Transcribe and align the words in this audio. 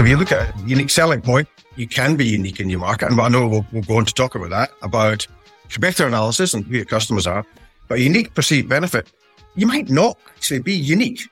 If 0.00 0.08
you 0.08 0.16
look 0.16 0.32
at 0.32 0.56
a 0.56 0.58
unique 0.62 0.88
selling 0.88 1.20
point, 1.20 1.46
you 1.76 1.86
can 1.86 2.16
be 2.16 2.24
unique 2.24 2.58
in 2.58 2.70
your 2.70 2.80
market. 2.80 3.10
And 3.10 3.20
I 3.20 3.28
know 3.28 3.46
we'll, 3.46 3.66
we'll 3.70 3.82
go 3.82 3.98
on 3.98 4.06
to 4.06 4.14
talk 4.14 4.34
about 4.34 4.48
that, 4.48 4.70
about 4.80 5.26
competitor 5.68 6.06
analysis 6.06 6.54
and 6.54 6.64
who 6.64 6.76
your 6.76 6.86
customers 6.86 7.26
are. 7.26 7.44
But 7.86 8.00
unique 8.00 8.32
perceived 8.32 8.66
benefit, 8.66 9.12
you 9.56 9.66
might 9.66 9.90
not 9.90 10.16
actually 10.34 10.60
be 10.60 10.72
unique. 10.72 11.28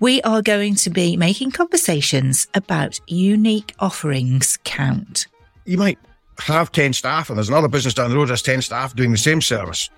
We 0.00 0.20
are 0.20 0.42
going 0.42 0.74
to 0.74 0.90
be 0.90 1.16
making 1.16 1.52
conversations 1.52 2.46
about 2.52 3.00
unique 3.06 3.74
offerings 3.78 4.58
count. 4.64 5.26
You 5.64 5.78
might 5.78 5.98
have 6.40 6.72
10 6.72 6.92
staff 6.92 7.30
and 7.30 7.38
there's 7.38 7.48
another 7.48 7.68
business 7.68 7.94
down 7.94 8.10
the 8.10 8.16
road 8.16 8.28
that's 8.28 8.42
10 8.42 8.60
staff 8.60 8.94
doing 8.94 9.12
the 9.12 9.16
same 9.16 9.40
service. 9.40 9.88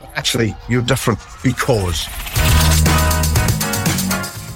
But 0.00 0.10
actually, 0.16 0.56
you're 0.68 0.82
different 0.82 1.20
because. 1.44 2.08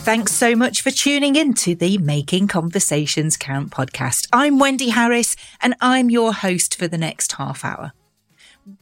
Thanks 0.02 0.32
so 0.32 0.56
much 0.56 0.82
for 0.82 0.90
tuning 0.90 1.36
in 1.36 1.54
to 1.54 1.76
the 1.76 1.96
Making 1.96 2.48
Conversations 2.48 3.36
Count 3.36 3.70
podcast. 3.70 4.26
I'm 4.32 4.58
Wendy 4.58 4.88
Harris 4.88 5.36
and 5.60 5.76
I'm 5.80 6.10
your 6.10 6.32
host 6.32 6.76
for 6.76 6.88
the 6.88 6.98
next 6.98 7.30
half 7.34 7.64
hour. 7.64 7.93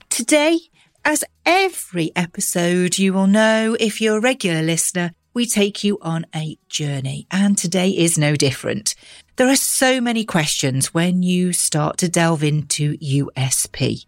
Today, 0.08 0.58
as 1.04 1.22
every 1.44 2.10
episode 2.16 2.96
you 2.96 3.12
will 3.12 3.26
know 3.26 3.76
if 3.78 4.00
you're 4.00 4.16
a 4.16 4.20
regular 4.22 4.62
listener, 4.62 5.12
we 5.34 5.44
take 5.44 5.84
you 5.84 5.98
on 6.00 6.24
a 6.34 6.56
journey 6.70 7.26
and 7.30 7.58
today 7.58 7.90
is 7.90 8.16
no 8.16 8.34
different. 8.34 8.94
There 9.36 9.50
are 9.50 9.56
so 9.56 10.00
many 10.00 10.24
questions 10.24 10.94
when 10.94 11.22
you 11.22 11.52
start 11.52 11.98
to 11.98 12.08
delve 12.08 12.42
into 12.42 12.96
USP. 12.96 14.06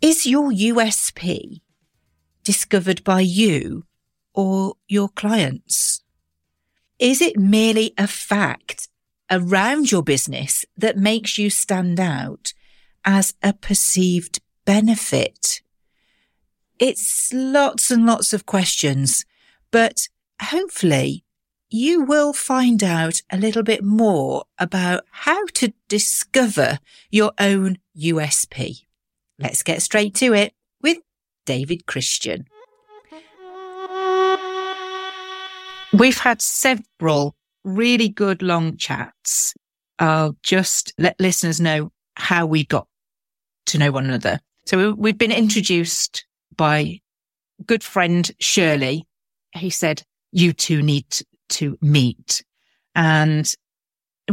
Is 0.00 0.26
your 0.26 0.50
USP 0.50 1.60
discovered 2.42 3.04
by 3.04 3.20
you 3.20 3.84
or 4.32 4.76
your 4.88 5.10
clients? 5.10 6.02
Is 6.98 7.20
it 7.20 7.38
merely 7.38 7.92
a 7.98 8.06
fact 8.06 8.88
around 9.30 9.90
your 9.92 10.02
business 10.02 10.64
that 10.78 10.96
makes 10.96 11.36
you 11.36 11.50
stand 11.50 12.00
out 12.00 12.54
as 13.04 13.34
a 13.42 13.52
perceived 13.52 14.40
benefit? 14.64 15.60
It's 16.78 17.32
lots 17.34 17.90
and 17.90 18.06
lots 18.06 18.32
of 18.32 18.46
questions, 18.46 19.26
but 19.70 20.08
hopefully 20.40 21.24
you 21.68 22.00
will 22.02 22.32
find 22.32 22.82
out 22.82 23.20
a 23.30 23.36
little 23.36 23.62
bit 23.62 23.84
more 23.84 24.44
about 24.58 25.04
how 25.10 25.44
to 25.54 25.74
discover 25.88 26.78
your 27.10 27.32
own 27.38 27.76
USP. 27.98 28.84
Let's 29.38 29.62
get 29.62 29.82
straight 29.82 30.14
to 30.16 30.32
it 30.32 30.54
with 30.80 30.98
David 31.44 31.84
Christian. 31.84 32.46
We've 35.98 36.18
had 36.18 36.42
several 36.42 37.36
really 37.64 38.08
good 38.08 38.42
long 38.42 38.76
chats. 38.76 39.54
I'll 39.98 40.36
just 40.42 40.92
let 40.98 41.18
listeners 41.18 41.58
know 41.60 41.90
how 42.16 42.44
we 42.44 42.64
got 42.64 42.86
to 43.66 43.78
know 43.78 43.90
one 43.90 44.04
another. 44.04 44.40
So 44.66 44.92
we've 44.92 45.16
been 45.16 45.32
introduced 45.32 46.26
by 46.54 47.00
good 47.64 47.82
friend 47.82 48.30
Shirley. 48.40 49.06
He 49.52 49.70
said, 49.70 50.02
you 50.32 50.52
two 50.52 50.82
need 50.82 51.06
to 51.50 51.78
meet. 51.80 52.44
And 52.94 53.50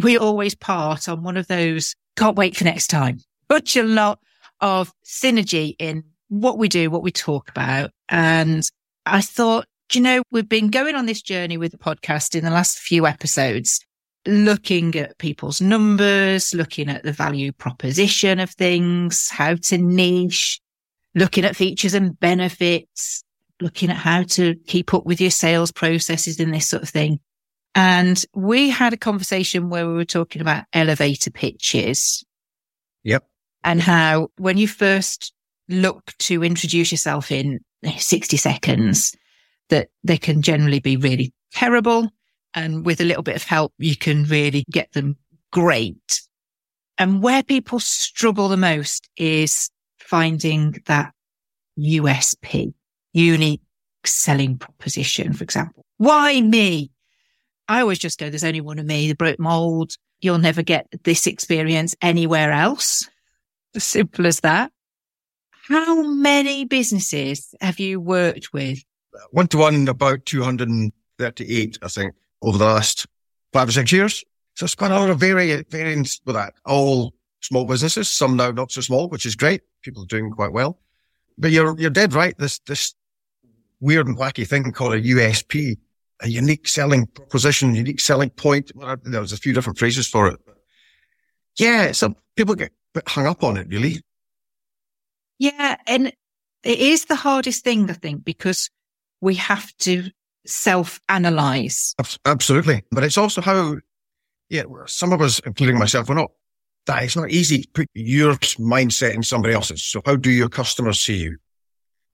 we 0.01 0.17
always 0.17 0.55
part 0.55 1.07
on 1.07 1.23
one 1.23 1.37
of 1.37 1.47
those, 1.47 1.95
can't 2.17 2.35
wait 2.35 2.57
for 2.57 2.65
next 2.65 2.87
time. 2.87 3.19
Such 3.49 3.77
a 3.77 3.83
lot 3.83 4.19
of 4.59 4.91
synergy 5.05 5.75
in 5.79 6.03
what 6.27 6.57
we 6.57 6.67
do, 6.67 6.89
what 6.89 7.03
we 7.03 7.11
talk 7.11 7.49
about. 7.49 7.91
And 8.09 8.67
I 9.05 9.21
thought, 9.21 9.65
you 9.95 10.01
know, 10.01 10.23
we've 10.31 10.47
been 10.47 10.69
going 10.69 10.95
on 10.95 11.05
this 11.05 11.21
journey 11.21 11.57
with 11.57 11.71
the 11.71 11.77
podcast 11.77 12.35
in 12.35 12.43
the 12.43 12.51
last 12.51 12.79
few 12.79 13.05
episodes, 13.05 13.79
looking 14.25 14.95
at 14.95 15.17
people's 15.17 15.61
numbers, 15.61 16.53
looking 16.53 16.89
at 16.89 17.03
the 17.03 17.11
value 17.11 17.51
proposition 17.51 18.39
of 18.39 18.51
things, 18.51 19.29
how 19.29 19.55
to 19.55 19.77
niche, 19.77 20.59
looking 21.15 21.45
at 21.45 21.55
features 21.55 21.93
and 21.93 22.19
benefits, 22.19 23.23
looking 23.61 23.89
at 23.89 23.97
how 23.97 24.23
to 24.23 24.55
keep 24.67 24.93
up 24.93 25.05
with 25.05 25.21
your 25.21 25.31
sales 25.31 25.71
processes 25.71 26.39
and 26.39 26.53
this 26.53 26.67
sort 26.67 26.83
of 26.83 26.89
thing. 26.89 27.19
And 27.75 28.23
we 28.35 28.69
had 28.69 28.93
a 28.93 28.97
conversation 28.97 29.69
where 29.69 29.87
we 29.87 29.93
were 29.93 30.05
talking 30.05 30.41
about 30.41 30.65
elevator 30.73 31.31
pitches. 31.31 32.23
Yep. 33.03 33.25
And 33.63 33.81
how 33.81 34.29
when 34.37 34.57
you 34.57 34.67
first 34.67 35.33
look 35.69 36.13
to 36.19 36.43
introduce 36.43 36.91
yourself 36.91 37.31
in 37.31 37.59
60 37.97 38.37
seconds, 38.37 39.15
that 39.69 39.89
they 40.03 40.17
can 40.17 40.41
generally 40.41 40.79
be 40.79 40.97
really 40.97 41.33
terrible. 41.51 42.09
And 42.53 42.85
with 42.85 43.01
a 43.01 43.05
little 43.05 43.23
bit 43.23 43.35
of 43.35 43.43
help, 43.43 43.73
you 43.77 43.95
can 43.95 44.25
really 44.25 44.65
get 44.71 44.91
them 44.91 45.17
great. 45.51 46.21
And 46.97 47.23
where 47.23 47.43
people 47.43 47.79
struggle 47.79 48.47
the 48.47 48.57
most 48.57 49.09
is 49.17 49.69
finding 49.99 50.81
that 50.85 51.13
USP, 51.79 52.73
unique 53.13 53.61
selling 54.05 54.57
proposition, 54.57 55.33
for 55.33 55.43
example. 55.43 55.85
Why 55.97 56.39
me? 56.41 56.91
I 57.67 57.81
always 57.81 57.99
just 57.99 58.19
go, 58.19 58.29
there's 58.29 58.43
only 58.43 58.61
one 58.61 58.79
of 58.79 58.85
me, 58.85 59.07
the 59.07 59.15
broke 59.15 59.39
mold. 59.39 59.95
You'll 60.21 60.37
never 60.37 60.61
get 60.61 60.87
this 61.03 61.27
experience 61.27 61.95
anywhere 62.01 62.51
else. 62.51 63.09
As 63.75 63.83
simple 63.83 64.27
as 64.27 64.41
that. 64.41 64.71
How 65.67 66.03
many 66.03 66.65
businesses 66.65 67.55
have 67.59 67.79
you 67.79 67.99
worked 67.99 68.53
with? 68.53 68.83
One 69.31 69.47
to 69.47 69.57
one, 69.57 69.87
about 69.87 70.25
238, 70.25 71.79
I 71.81 71.87
think, 71.87 72.13
over 72.41 72.57
the 72.57 72.65
last 72.65 73.05
five 73.51 73.69
or 73.69 73.71
six 73.71 73.91
years. 73.91 74.23
So 74.55 74.65
it's 74.65 74.75
quite 74.75 74.91
a 74.91 74.99
lot 74.99 75.09
of 75.09 75.19
vari- 75.19 75.63
variance 75.69 76.21
with 76.25 76.35
that. 76.35 76.53
All 76.65 77.13
small 77.41 77.65
businesses, 77.65 78.09
some 78.09 78.35
now 78.35 78.51
not 78.51 78.71
so 78.71 78.81
small, 78.81 79.09
which 79.09 79.25
is 79.25 79.35
great. 79.35 79.61
People 79.81 80.03
are 80.03 80.07
doing 80.07 80.31
quite 80.31 80.51
well. 80.51 80.79
But 81.37 81.51
you're, 81.51 81.77
you're 81.79 81.89
dead 81.89 82.13
right. 82.13 82.37
This, 82.37 82.59
this 82.59 82.93
weird 83.79 84.07
and 84.07 84.17
wacky 84.17 84.47
thing 84.47 84.71
called 84.71 84.93
a 84.93 85.01
USP, 85.01 85.77
a 86.21 86.27
unique 86.27 86.67
selling 86.67 87.07
proposition, 87.07 87.75
unique 87.75 87.99
selling 87.99 88.29
point. 88.29 88.71
Well, 88.75 88.97
there's 89.03 89.33
a 89.33 89.37
few 89.37 89.53
different 89.53 89.79
phrases 89.79 90.07
for 90.07 90.27
it. 90.27 90.39
Yeah, 91.57 91.91
some 91.91 92.15
people 92.35 92.55
get 92.55 92.71
hung 93.07 93.27
up 93.27 93.43
on 93.43 93.57
it, 93.57 93.67
really. 93.69 94.01
Yeah. 95.39 95.75
And 95.87 96.13
it 96.63 96.79
is 96.79 97.05
the 97.05 97.15
hardest 97.15 97.63
thing, 97.63 97.89
I 97.89 97.93
think, 97.93 98.23
because 98.23 98.69
we 99.23 99.35
have 99.35 99.75
to 99.77 100.11
self 100.45 100.99
analyze. 101.07 101.95
Absolutely. 102.25 102.83
But 102.91 103.05
it's 103.05 103.17
also 103.17 103.41
how, 103.41 103.77
yeah, 104.49 104.63
some 104.85 105.13
of 105.13 105.21
us, 105.21 105.39
including 105.45 105.79
myself, 105.79 106.09
we're 106.09 106.15
not 106.15 106.31
that 106.85 107.03
it's 107.03 107.15
not 107.15 107.31
easy 107.31 107.61
to 107.61 107.69
put 107.69 107.87
your 107.93 108.33
mindset 108.59 109.13
in 109.15 109.23
somebody 109.23 109.53
else's. 109.53 109.81
So 109.81 110.01
how 110.05 110.17
do 110.17 110.29
your 110.29 110.49
customers 110.49 110.99
see 110.99 111.15
you? 111.15 111.37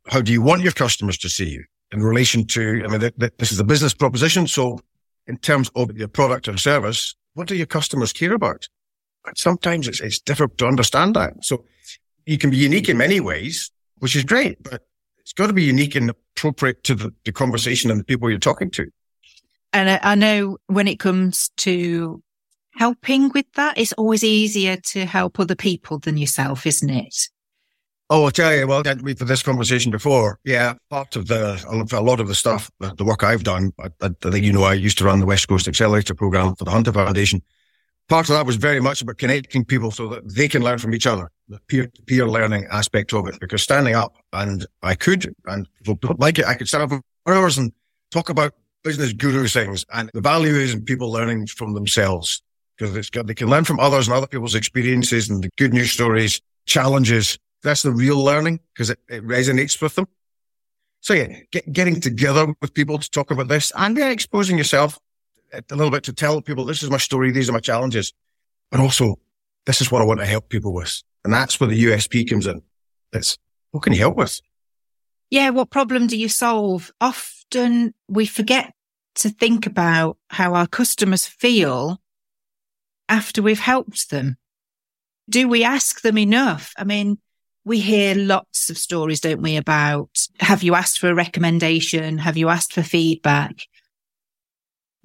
How 0.08 0.22
do 0.22 0.32
you 0.32 0.44
want 0.44 0.62
your 0.62 0.72
customers 0.72 1.18
to 1.20 1.30
see 1.30 1.50
you 1.50 1.64
in 1.92 2.04
relation 2.04 2.46
to, 2.46 2.84
I 2.86 2.88
mean, 2.88 3.00
th- 3.00 3.16
th- 3.20 3.34
this 3.40 3.52
is 3.52 3.60
a 3.60 3.64
business 3.64 3.96
proposition. 3.96 4.46
So 4.46 4.80
in 5.26 5.38
terms 5.38 5.72
of 5.76 5.98
your 5.98 6.08
product 6.08 6.48
or 6.48 6.58
service, 6.58 7.16
what 7.34 7.48
do 7.48 7.56
your 7.56 7.66
customers 7.66 8.14
care 8.14 8.34
about? 8.34 8.68
But 9.26 9.40
sometimes 9.40 9.88
it's, 9.88 10.02
it's 10.02 10.20
difficult 10.20 10.60
to 10.60 10.68
understand 10.68 11.16
that. 11.16 11.34
So 11.44 11.66
you 12.28 12.38
can 12.38 12.52
be 12.52 12.58
unique 12.58 12.90
in 12.90 12.98
many 12.98 13.20
ways, 13.20 13.72
which 13.98 14.16
is 14.16 14.24
great, 14.24 14.62
but 14.62 14.84
it's 15.30 15.36
got 15.36 15.46
to 15.46 15.54
be 15.54 15.64
unique 15.64 15.94
and 15.94 16.10
appropriate 16.10 16.84
to 16.86 16.96
the, 16.96 17.14
the 17.24 17.32
conversation 17.32 17.92
and 17.92 18.00
the 18.00 18.04
people 18.04 18.32
you're 18.32 18.40
talking 18.40 18.72
to. 18.72 18.92
And 19.72 19.88
I, 19.88 20.00
I 20.02 20.16
know 20.16 20.58
when 20.66 20.88
it 20.88 20.98
comes 20.98 21.52
to 21.58 22.24
helping 22.74 23.30
with 23.30 23.46
that, 23.54 23.78
it's 23.78 23.94
always 23.94 24.24
easier 24.24 24.78
to 24.88 25.06
help 25.06 25.40
other 25.40 25.54
people 25.54 26.00
than 26.00 26.18
yourself, 26.18 26.66
isn't 26.66 26.90
it? 26.90 27.16
Oh, 28.10 28.24
I'll 28.26 28.32
tell 28.32 28.56
you, 28.56 28.66
well, 28.66 28.82
we've 29.04 29.20
had 29.20 29.28
this 29.28 29.44
conversation 29.44 29.92
before. 29.92 30.40
Yeah, 30.44 30.74
part 30.90 31.16
of 31.16 31.28
the, 31.28 31.64
a 31.94 32.02
lot 32.02 32.20
of 32.20 32.28
the 32.28 32.34
stuff, 32.34 32.72
the 32.80 33.06
work 33.06 33.24
I've 33.24 33.44
done, 33.44 33.72
I, 33.80 33.90
I 34.02 34.10
think, 34.32 34.44
you 34.44 34.52
know, 34.52 34.64
I 34.64 34.74
used 34.74 34.98
to 34.98 35.06
run 35.06 35.20
the 35.20 35.28
West 35.28 35.48
Coast 35.48 35.68
Accelerator 35.68 36.16
program 36.16 36.56
for 36.56 36.64
the 36.64 36.72
Hunter 36.72 36.92
Foundation. 36.92 37.44
Part 38.10 38.28
of 38.28 38.36
that 38.36 38.46
was 38.46 38.56
very 38.56 38.80
much 38.80 39.02
about 39.02 39.20
connecting 39.20 39.64
people 39.64 39.92
so 39.92 40.08
that 40.08 40.36
they 40.36 40.48
can 40.48 40.64
learn 40.64 40.80
from 40.80 40.96
each 40.96 41.06
other, 41.06 41.30
the 41.48 41.60
peer 41.68 41.86
to 41.86 42.02
peer 42.04 42.28
learning 42.28 42.66
aspect 42.72 43.14
of 43.14 43.28
it. 43.28 43.40
Because 43.40 43.62
standing 43.62 43.96
up 43.96 44.16
and 44.34 44.66
I 44.82 44.96
could, 44.96 45.34
and 45.46 45.68
like 46.18 46.40
it, 46.40 46.46
I 46.46 46.56
could 46.56 46.68
stand 46.68 46.92
up 46.92 47.02
for 47.24 47.34
hours 47.34 47.58
and 47.58 47.72
talk 48.12 48.30
about 48.30 48.54
business 48.84 49.14
guru 49.14 49.48
things 49.48 49.86
and 49.94 50.10
the 50.14 50.22
value 50.22 50.54
is 50.54 50.74
in 50.74 50.84
people 50.84 51.12
learning 51.12 51.46
from 51.48 51.74
themselves 51.74 52.42
because 52.78 52.96
it's 52.96 53.10
got, 53.10 53.28
they 53.28 53.34
can 53.34 53.50
learn 53.50 53.66
from 53.66 53.80
others 53.80 54.08
and 54.08 54.16
other 54.16 54.28
people's 54.28 54.56
experiences 54.56 55.30
and 55.30 55.44
the 55.44 55.50
good 55.58 55.74
news 55.74 55.92
stories, 55.92 56.42
challenges. 56.66 57.38
That's 57.62 57.84
the 57.84 57.92
real 57.92 58.18
learning 58.24 58.62
because 58.74 58.90
it, 58.90 59.00
it, 59.10 59.26
resonates 59.28 59.82
with 59.82 59.96
them. 59.96 60.08
So 61.02 61.14
yeah, 61.14 61.40
get, 61.52 61.72
getting 61.72 62.00
together 62.00 62.54
with 62.62 62.74
people 62.74 62.98
to 62.98 63.10
talk 63.10 63.32
about 63.32 63.50
this 63.50 63.72
and 63.76 63.98
yeah, 63.98 64.10
exposing 64.10 64.58
yourself 64.58 64.98
a 65.54 65.76
little 65.76 65.92
bit 65.92 66.04
to 66.04 66.14
tell 66.14 66.42
people 66.42 66.66
this 66.66 66.84
is 66.84 66.90
my 66.90 66.98
story. 66.98 67.32
These 67.32 67.50
are 67.50 67.54
my 67.54 67.60
challenges, 67.60 68.14
but 68.72 68.80
also 68.80 69.20
this 69.66 69.82
is 69.82 69.92
what 69.92 70.02
I 70.02 70.06
want 70.06 70.20
to 70.20 70.26
help 70.26 70.50
people 70.50 70.74
with. 70.74 71.02
And 71.24 71.34
that's 71.34 71.60
where 71.60 71.70
the 71.70 71.84
USP 71.86 72.30
comes 72.30 72.48
in. 72.48 72.62
It's 73.14 73.38
what 73.72 73.84
can 73.84 73.94
you 73.94 74.00
help 74.00 74.16
with? 74.16 74.42
Yeah. 75.30 75.50
What 75.50 75.70
problem 75.70 76.08
do 76.08 76.18
you 76.18 76.30
solve? 76.30 76.92
Often 77.02 77.94
we 78.08 78.26
forget 78.26 78.74
to 79.16 79.30
think 79.30 79.66
about 79.66 80.18
how 80.30 80.54
our 80.54 80.68
customers 80.68 81.26
feel 81.26 82.02
after 83.08 83.42
we've 83.42 83.60
helped 83.60 84.10
them. 84.10 84.38
Do 85.30 85.48
we 85.48 85.64
ask 85.64 86.02
them 86.02 86.18
enough? 86.18 86.74
I 86.78 86.84
mean, 86.84 87.20
we 87.66 87.80
hear 87.80 88.16
lots 88.16 88.70
of 88.70 88.78
stories, 88.78 89.20
don't 89.20 89.42
we, 89.42 89.58
about 89.58 90.10
have 90.40 90.64
you 90.64 90.74
asked 90.74 91.00
for 91.00 91.10
a 91.10 91.16
recommendation? 91.16 92.18
Have 92.18 92.38
you 92.38 92.50
asked 92.50 92.74
for 92.74 92.82
feedback? 92.82 93.64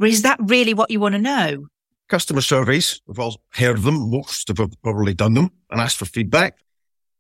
Is 0.02 0.22
that 0.22 0.38
really 0.40 0.74
what 0.74 0.90
you 0.90 1.00
want 1.00 1.14
to 1.14 1.20
know? 1.20 1.66
Customer 2.08 2.40
surveys, 2.40 3.00
we've 3.06 3.18
all 3.18 3.40
heard 3.50 3.78
of 3.78 3.82
them. 3.84 4.10
Most 4.10 4.48
have 4.48 4.70
probably 4.82 5.14
done 5.14 5.34
them 5.34 5.50
and 5.70 5.80
asked 5.80 5.96
for 5.96 6.04
feedback. 6.04 6.58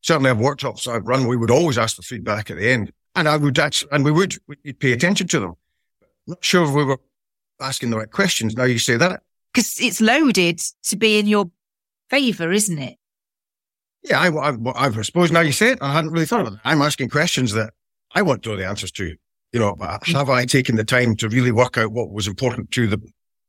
Certainly, 0.02 0.30
I've 0.30 0.38
workshops 0.38 0.86
I've 0.86 1.06
run, 1.06 1.26
we 1.26 1.36
would 1.36 1.50
always 1.50 1.78
ask 1.78 1.96
for 1.96 2.02
feedback 2.02 2.50
at 2.50 2.58
the 2.58 2.68
end. 2.68 2.92
And 3.14 3.26
I 3.28 3.36
would 3.36 3.58
actually, 3.58 3.90
and 3.92 4.04
we 4.04 4.12
would, 4.12 4.36
we'd 4.46 4.78
pay 4.78 4.92
attention 4.92 5.26
to 5.28 5.40
them. 5.40 5.54
Not 6.26 6.44
sure 6.44 6.64
if 6.64 6.74
we 6.74 6.84
were 6.84 6.98
asking 7.60 7.90
the 7.90 7.96
right 7.96 8.10
questions. 8.10 8.56
Now 8.56 8.64
you 8.64 8.78
say 8.78 8.96
that. 8.96 9.22
Because 9.52 9.80
it's 9.80 10.00
loaded 10.00 10.60
to 10.84 10.96
be 10.96 11.18
in 11.18 11.26
your 11.26 11.50
favor, 12.10 12.52
isn't 12.52 12.78
it? 12.78 12.98
Yeah, 14.02 14.20
I, 14.20 14.28
I, 14.28 14.56
I, 14.74 15.02
suppose 15.02 15.32
now 15.32 15.40
you 15.40 15.52
say 15.52 15.70
it, 15.70 15.78
I 15.80 15.92
hadn't 15.92 16.10
really 16.10 16.26
thought 16.26 16.42
about 16.42 16.54
it. 16.54 16.60
I'm 16.64 16.82
asking 16.82 17.08
questions 17.08 17.52
that 17.54 17.72
I 18.14 18.20
want 18.20 18.42
to 18.42 18.50
know 18.50 18.56
the 18.56 18.66
answers 18.66 18.92
to. 18.92 19.16
You 19.54 19.60
know, 19.60 19.76
have 19.78 20.28
I 20.30 20.46
taken 20.46 20.74
the 20.74 20.82
time 20.82 21.14
to 21.14 21.28
really 21.28 21.52
work 21.52 21.78
out 21.78 21.92
what 21.92 22.10
was 22.10 22.26
important 22.26 22.72
to 22.72 22.88
the, 22.88 23.00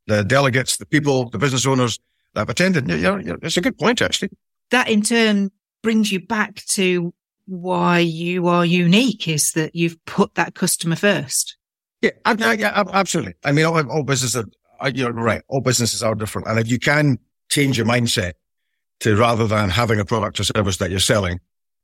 the 0.06 0.22
delegates, 0.22 0.76
the 0.76 0.86
people, 0.86 1.28
the 1.30 1.38
business 1.38 1.66
owners 1.66 1.98
that 2.34 2.42
have 2.42 2.48
attended? 2.48 2.88
Yeah, 2.88 3.18
yeah, 3.18 3.34
it's 3.42 3.56
a 3.56 3.60
good 3.60 3.76
point, 3.76 4.00
actually. 4.00 4.28
That 4.70 4.88
in 4.88 5.02
turn 5.02 5.50
brings 5.82 6.12
you 6.12 6.24
back 6.24 6.64
to 6.66 7.12
why 7.46 7.98
you 7.98 8.46
are 8.46 8.64
unique 8.64 9.26
is 9.26 9.50
that 9.56 9.74
you've 9.74 9.96
put 10.04 10.36
that 10.36 10.54
customer 10.54 10.94
first. 10.94 11.56
Yeah, 12.02 12.12
yeah, 12.54 12.84
absolutely. 12.92 13.34
I 13.44 13.50
mean, 13.50 13.64
all, 13.64 13.90
all 13.90 14.04
businesses, 14.04 14.44
are, 14.78 14.90
you're 14.90 15.12
right. 15.12 15.42
All 15.48 15.60
businesses 15.60 16.04
are 16.04 16.14
different. 16.14 16.46
And 16.46 16.60
if 16.60 16.70
you 16.70 16.78
can 16.78 17.18
change 17.48 17.78
your 17.78 17.86
mindset 17.86 18.34
to 19.00 19.16
rather 19.16 19.48
than 19.48 19.70
having 19.70 19.98
a 19.98 20.04
product 20.04 20.38
or 20.38 20.44
service 20.44 20.76
that 20.76 20.90
you're 20.92 21.00
selling, 21.00 21.40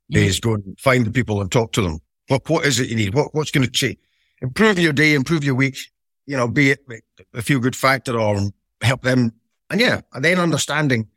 yeah. 0.07 0.21
is 0.21 0.39
go 0.39 0.53
and 0.53 0.79
find 0.79 1.05
the 1.05 1.11
people 1.11 1.41
and 1.41 1.51
talk 1.51 1.73
to 1.73 1.81
them. 1.81 1.99
What, 2.29 2.49
what 2.49 2.65
is 2.65 2.79
it 2.79 2.87
you 2.87 2.95
need? 2.95 3.15
What, 3.15 3.35
what's 3.35 3.51
going 3.51 3.65
to 3.65 3.71
change? 3.71 3.97
Improve 4.43 4.77
your 4.77 4.91
day, 4.91 5.13
improve 5.13 5.45
your 5.45 5.55
week, 5.55 5.77
you 6.25 6.35
know, 6.35 6.49
be 6.49 6.71
it 6.71 6.85
a 7.33 7.41
few 7.41 7.61
good 7.61 7.77
factor 7.77 8.19
or 8.19 8.51
help 8.81 9.01
them. 9.01 9.31
And 9.69 9.79
yeah, 9.79 10.01
and 10.11 10.23
then 10.23 10.37
understanding, 10.37 11.07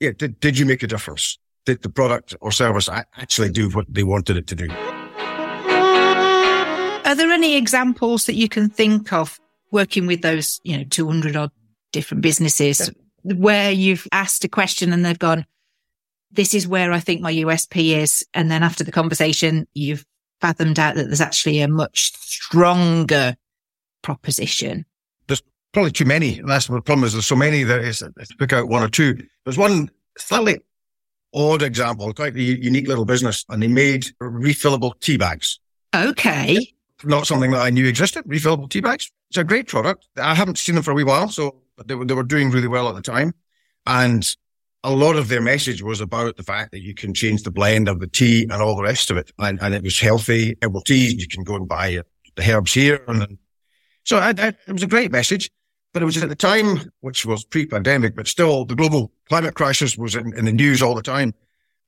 yeah, 0.00 0.10
did, 0.12 0.38
did 0.38 0.58
you 0.58 0.66
make 0.66 0.82
a 0.82 0.86
difference? 0.86 1.38
Did 1.64 1.82
the 1.82 1.88
product 1.88 2.36
or 2.42 2.52
service 2.52 2.90
actually 2.90 3.50
do 3.50 3.70
what 3.70 3.86
they 3.88 4.02
wanted 4.02 4.36
it 4.36 4.46
to 4.48 4.54
do? 4.54 4.68
Are 7.04 7.14
there 7.14 7.32
any 7.32 7.56
examples 7.56 8.26
that 8.26 8.34
you 8.34 8.50
can 8.50 8.68
think 8.68 9.14
of 9.14 9.40
working 9.70 10.06
with 10.06 10.20
those, 10.20 10.60
you 10.62 10.76
know, 10.76 10.84
200 10.84 11.34
odd 11.34 11.50
different 11.90 12.20
businesses 12.22 12.90
yeah. 13.24 13.34
where 13.34 13.70
you've 13.70 14.06
asked 14.12 14.44
a 14.44 14.48
question 14.48 14.92
and 14.92 15.06
they've 15.06 15.18
gone, 15.18 15.46
this 16.30 16.52
is 16.52 16.68
where 16.68 16.92
I 16.92 17.00
think 17.00 17.22
my 17.22 17.32
USP 17.32 17.96
is. 17.96 18.26
And 18.34 18.50
then 18.50 18.62
after 18.62 18.84
the 18.84 18.92
conversation, 18.92 19.66
you've 19.72 20.04
fathomed 20.42 20.78
out 20.78 20.96
that 20.96 21.04
there's 21.04 21.20
actually 21.20 21.60
a 21.60 21.68
much 21.68 22.12
stronger 22.16 23.36
proposition. 24.02 24.84
There's 25.28 25.42
probably 25.72 25.92
too 25.92 26.04
many. 26.04 26.40
And 26.40 26.50
that's 26.50 26.66
the 26.66 26.82
problem 26.82 27.04
is 27.04 27.12
there's 27.12 27.26
so 27.26 27.36
many 27.36 27.62
that 27.62 27.80
is, 27.80 28.02
let's 28.16 28.34
pick 28.34 28.52
out 28.52 28.68
one 28.68 28.82
or 28.82 28.88
two. 28.88 29.16
There's 29.44 29.56
one 29.56 29.90
slightly 30.18 30.58
odd 31.32 31.62
example, 31.62 32.12
quite 32.12 32.34
a 32.34 32.42
unique 32.42 32.88
little 32.88 33.04
business, 33.04 33.44
and 33.48 33.62
they 33.62 33.68
made 33.68 34.06
refillable 34.20 34.98
tea 35.00 35.16
bags. 35.16 35.60
Okay. 35.94 36.74
Not 37.04 37.26
something 37.26 37.52
that 37.52 37.62
I 37.62 37.70
knew 37.70 37.86
existed, 37.86 38.24
refillable 38.24 38.68
tea 38.68 38.80
bags. 38.80 39.10
It's 39.30 39.38
a 39.38 39.44
great 39.44 39.68
product. 39.68 40.08
I 40.16 40.34
haven't 40.34 40.58
seen 40.58 40.74
them 40.74 40.84
for 40.84 40.90
a 40.90 40.94
wee 40.94 41.04
while, 41.04 41.28
so 41.28 41.62
they 41.86 41.94
were, 41.94 42.04
they 42.04 42.14
were 42.14 42.22
doing 42.22 42.50
really 42.50 42.68
well 42.68 42.88
at 42.88 42.94
the 42.96 43.02
time. 43.02 43.32
And 43.86 44.36
a 44.84 44.90
lot 44.90 45.16
of 45.16 45.28
their 45.28 45.40
message 45.40 45.82
was 45.82 46.00
about 46.00 46.36
the 46.36 46.42
fact 46.42 46.72
that 46.72 46.82
you 46.82 46.94
can 46.94 47.14
change 47.14 47.42
the 47.42 47.50
blend 47.50 47.88
of 47.88 48.00
the 48.00 48.06
tea 48.06 48.42
and 48.42 48.54
all 48.54 48.76
the 48.76 48.82
rest 48.82 49.10
of 49.10 49.16
it. 49.16 49.30
And, 49.38 49.60
and 49.62 49.74
it 49.74 49.82
was 49.82 50.00
healthy 50.00 50.56
herbal 50.62 50.82
tea. 50.82 51.14
You 51.16 51.28
can 51.28 51.44
go 51.44 51.54
and 51.54 51.68
buy 51.68 52.00
the 52.34 52.50
herbs 52.50 52.74
here. 52.74 53.04
And 53.06 53.20
then, 53.20 53.38
so 54.04 54.18
I, 54.18 54.30
I, 54.36 54.48
it 54.66 54.72
was 54.72 54.82
a 54.82 54.88
great 54.88 55.12
message, 55.12 55.50
but 55.92 56.02
it 56.02 56.06
was 56.06 56.20
at 56.20 56.28
the 56.28 56.34
time, 56.34 56.90
which 57.00 57.24
was 57.24 57.44
pre-pandemic, 57.44 58.16
but 58.16 58.26
still 58.26 58.64
the 58.64 58.74
global 58.74 59.12
climate 59.28 59.54
crisis 59.54 59.96
was 59.96 60.16
in, 60.16 60.36
in 60.36 60.46
the 60.46 60.52
news 60.52 60.82
all 60.82 60.94
the 60.94 61.02
time. 61.02 61.32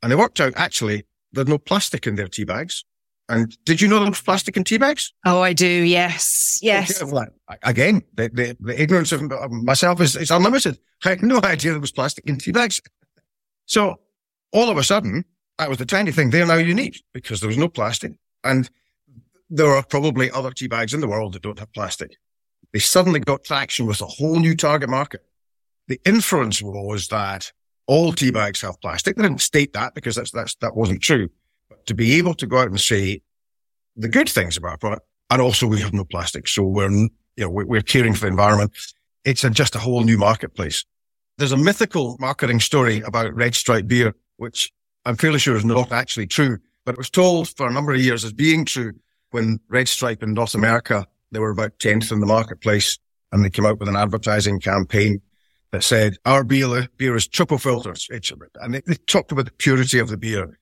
And 0.02 0.12
it 0.12 0.16
worked 0.16 0.40
out 0.40 0.52
actually 0.56 1.04
there's 1.32 1.48
no 1.48 1.58
plastic 1.58 2.06
in 2.06 2.14
their 2.14 2.28
tea 2.28 2.44
bags. 2.44 2.84
And 3.28 3.56
did 3.64 3.80
you 3.80 3.88
know 3.88 4.00
there 4.00 4.10
was 4.10 4.20
plastic 4.20 4.56
in 4.56 4.64
tea 4.64 4.76
bags? 4.76 5.12
Oh, 5.24 5.40
I 5.40 5.54
do. 5.54 5.66
Yes. 5.66 6.58
Yes. 6.60 7.02
Well, 7.02 7.26
again, 7.62 8.02
the, 8.14 8.28
the, 8.28 8.56
the, 8.60 8.80
ignorance 8.80 9.12
of 9.12 9.22
myself 9.50 10.00
is, 10.00 10.14
is 10.14 10.30
unlimited. 10.30 10.78
I 11.04 11.10
had 11.10 11.22
no 11.22 11.40
idea 11.42 11.72
there 11.72 11.80
was 11.80 11.92
plastic 11.92 12.26
in 12.26 12.36
tea 12.36 12.52
bags. 12.52 12.82
So 13.64 13.96
all 14.52 14.68
of 14.68 14.76
a 14.76 14.84
sudden, 14.84 15.24
that 15.58 15.70
was 15.70 15.78
the 15.78 15.86
tiny 15.86 16.12
thing. 16.12 16.30
They're 16.30 16.46
now 16.46 16.56
unique 16.56 17.02
because 17.14 17.40
there 17.40 17.48
was 17.48 17.56
no 17.56 17.68
plastic. 17.68 18.12
And 18.42 18.68
there 19.48 19.74
are 19.74 19.82
probably 19.82 20.30
other 20.30 20.50
tea 20.50 20.68
bags 20.68 20.92
in 20.92 21.00
the 21.00 21.08
world 21.08 21.32
that 21.32 21.42
don't 21.42 21.58
have 21.58 21.72
plastic. 21.72 22.16
They 22.74 22.78
suddenly 22.78 23.20
got 23.20 23.44
traction 23.44 23.86
with 23.86 24.02
a 24.02 24.06
whole 24.06 24.38
new 24.38 24.54
target 24.54 24.90
market. 24.90 25.24
The 25.88 26.00
inference 26.04 26.60
was 26.60 27.08
that 27.08 27.52
all 27.86 28.12
tea 28.12 28.30
bags 28.30 28.60
have 28.60 28.80
plastic. 28.82 29.16
They 29.16 29.22
didn't 29.22 29.40
state 29.40 29.72
that 29.72 29.94
because 29.94 30.16
that's, 30.16 30.30
that's, 30.30 30.56
that 30.56 30.76
wasn't 30.76 31.00
true 31.00 31.30
to 31.86 31.94
be 31.94 32.14
able 32.14 32.34
to 32.34 32.46
go 32.46 32.58
out 32.58 32.68
and 32.68 32.80
say 32.80 33.22
the 33.96 34.08
good 34.08 34.28
things 34.28 34.56
about 34.56 34.80
product, 34.80 35.06
and 35.30 35.40
also 35.40 35.66
we 35.66 35.80
have 35.80 35.92
no 35.92 36.04
plastic, 36.04 36.48
so 36.48 36.62
we're 36.62 36.90
you 36.90 37.10
know 37.38 37.50
we're 37.50 37.82
caring 37.82 38.14
for 38.14 38.22
the 38.22 38.28
environment. 38.28 38.72
It's 39.24 39.44
a, 39.44 39.50
just 39.50 39.74
a 39.74 39.78
whole 39.78 40.02
new 40.02 40.18
marketplace. 40.18 40.84
There's 41.38 41.52
a 41.52 41.56
mythical 41.56 42.16
marketing 42.20 42.60
story 42.60 43.00
about 43.00 43.34
Red 43.34 43.54
Stripe 43.54 43.86
beer, 43.86 44.14
which 44.36 44.72
I'm 45.04 45.16
fairly 45.16 45.38
sure 45.38 45.56
is 45.56 45.64
not 45.64 45.90
actually 45.92 46.26
true, 46.26 46.58
but 46.84 46.92
it 46.92 46.98
was 46.98 47.10
told 47.10 47.48
for 47.56 47.66
a 47.66 47.72
number 47.72 47.92
of 47.92 48.00
years 48.00 48.24
as 48.24 48.32
being 48.32 48.64
true 48.64 48.92
when 49.30 49.58
Red 49.68 49.88
Stripe 49.88 50.22
in 50.22 50.34
North 50.34 50.54
America 50.54 51.06
they 51.34 51.40
were 51.40 51.50
about 51.50 51.78
tenth 51.80 52.12
in 52.12 52.20
the 52.20 52.26
marketplace, 52.26 52.98
and 53.32 53.44
they 53.44 53.50
came 53.50 53.66
out 53.66 53.80
with 53.80 53.88
an 53.88 53.96
advertising 53.96 54.60
campaign 54.60 55.20
that 55.72 55.82
said 55.82 56.16
our 56.24 56.44
beer, 56.44 56.88
beer 56.96 57.16
is 57.16 57.26
triple 57.26 57.58
filtered. 57.58 57.98
and 58.60 58.74
they, 58.74 58.82
they 58.86 58.94
talked 58.94 59.32
about 59.32 59.46
the 59.46 59.50
purity 59.52 59.98
of 59.98 60.08
the 60.08 60.16
beer 60.16 60.56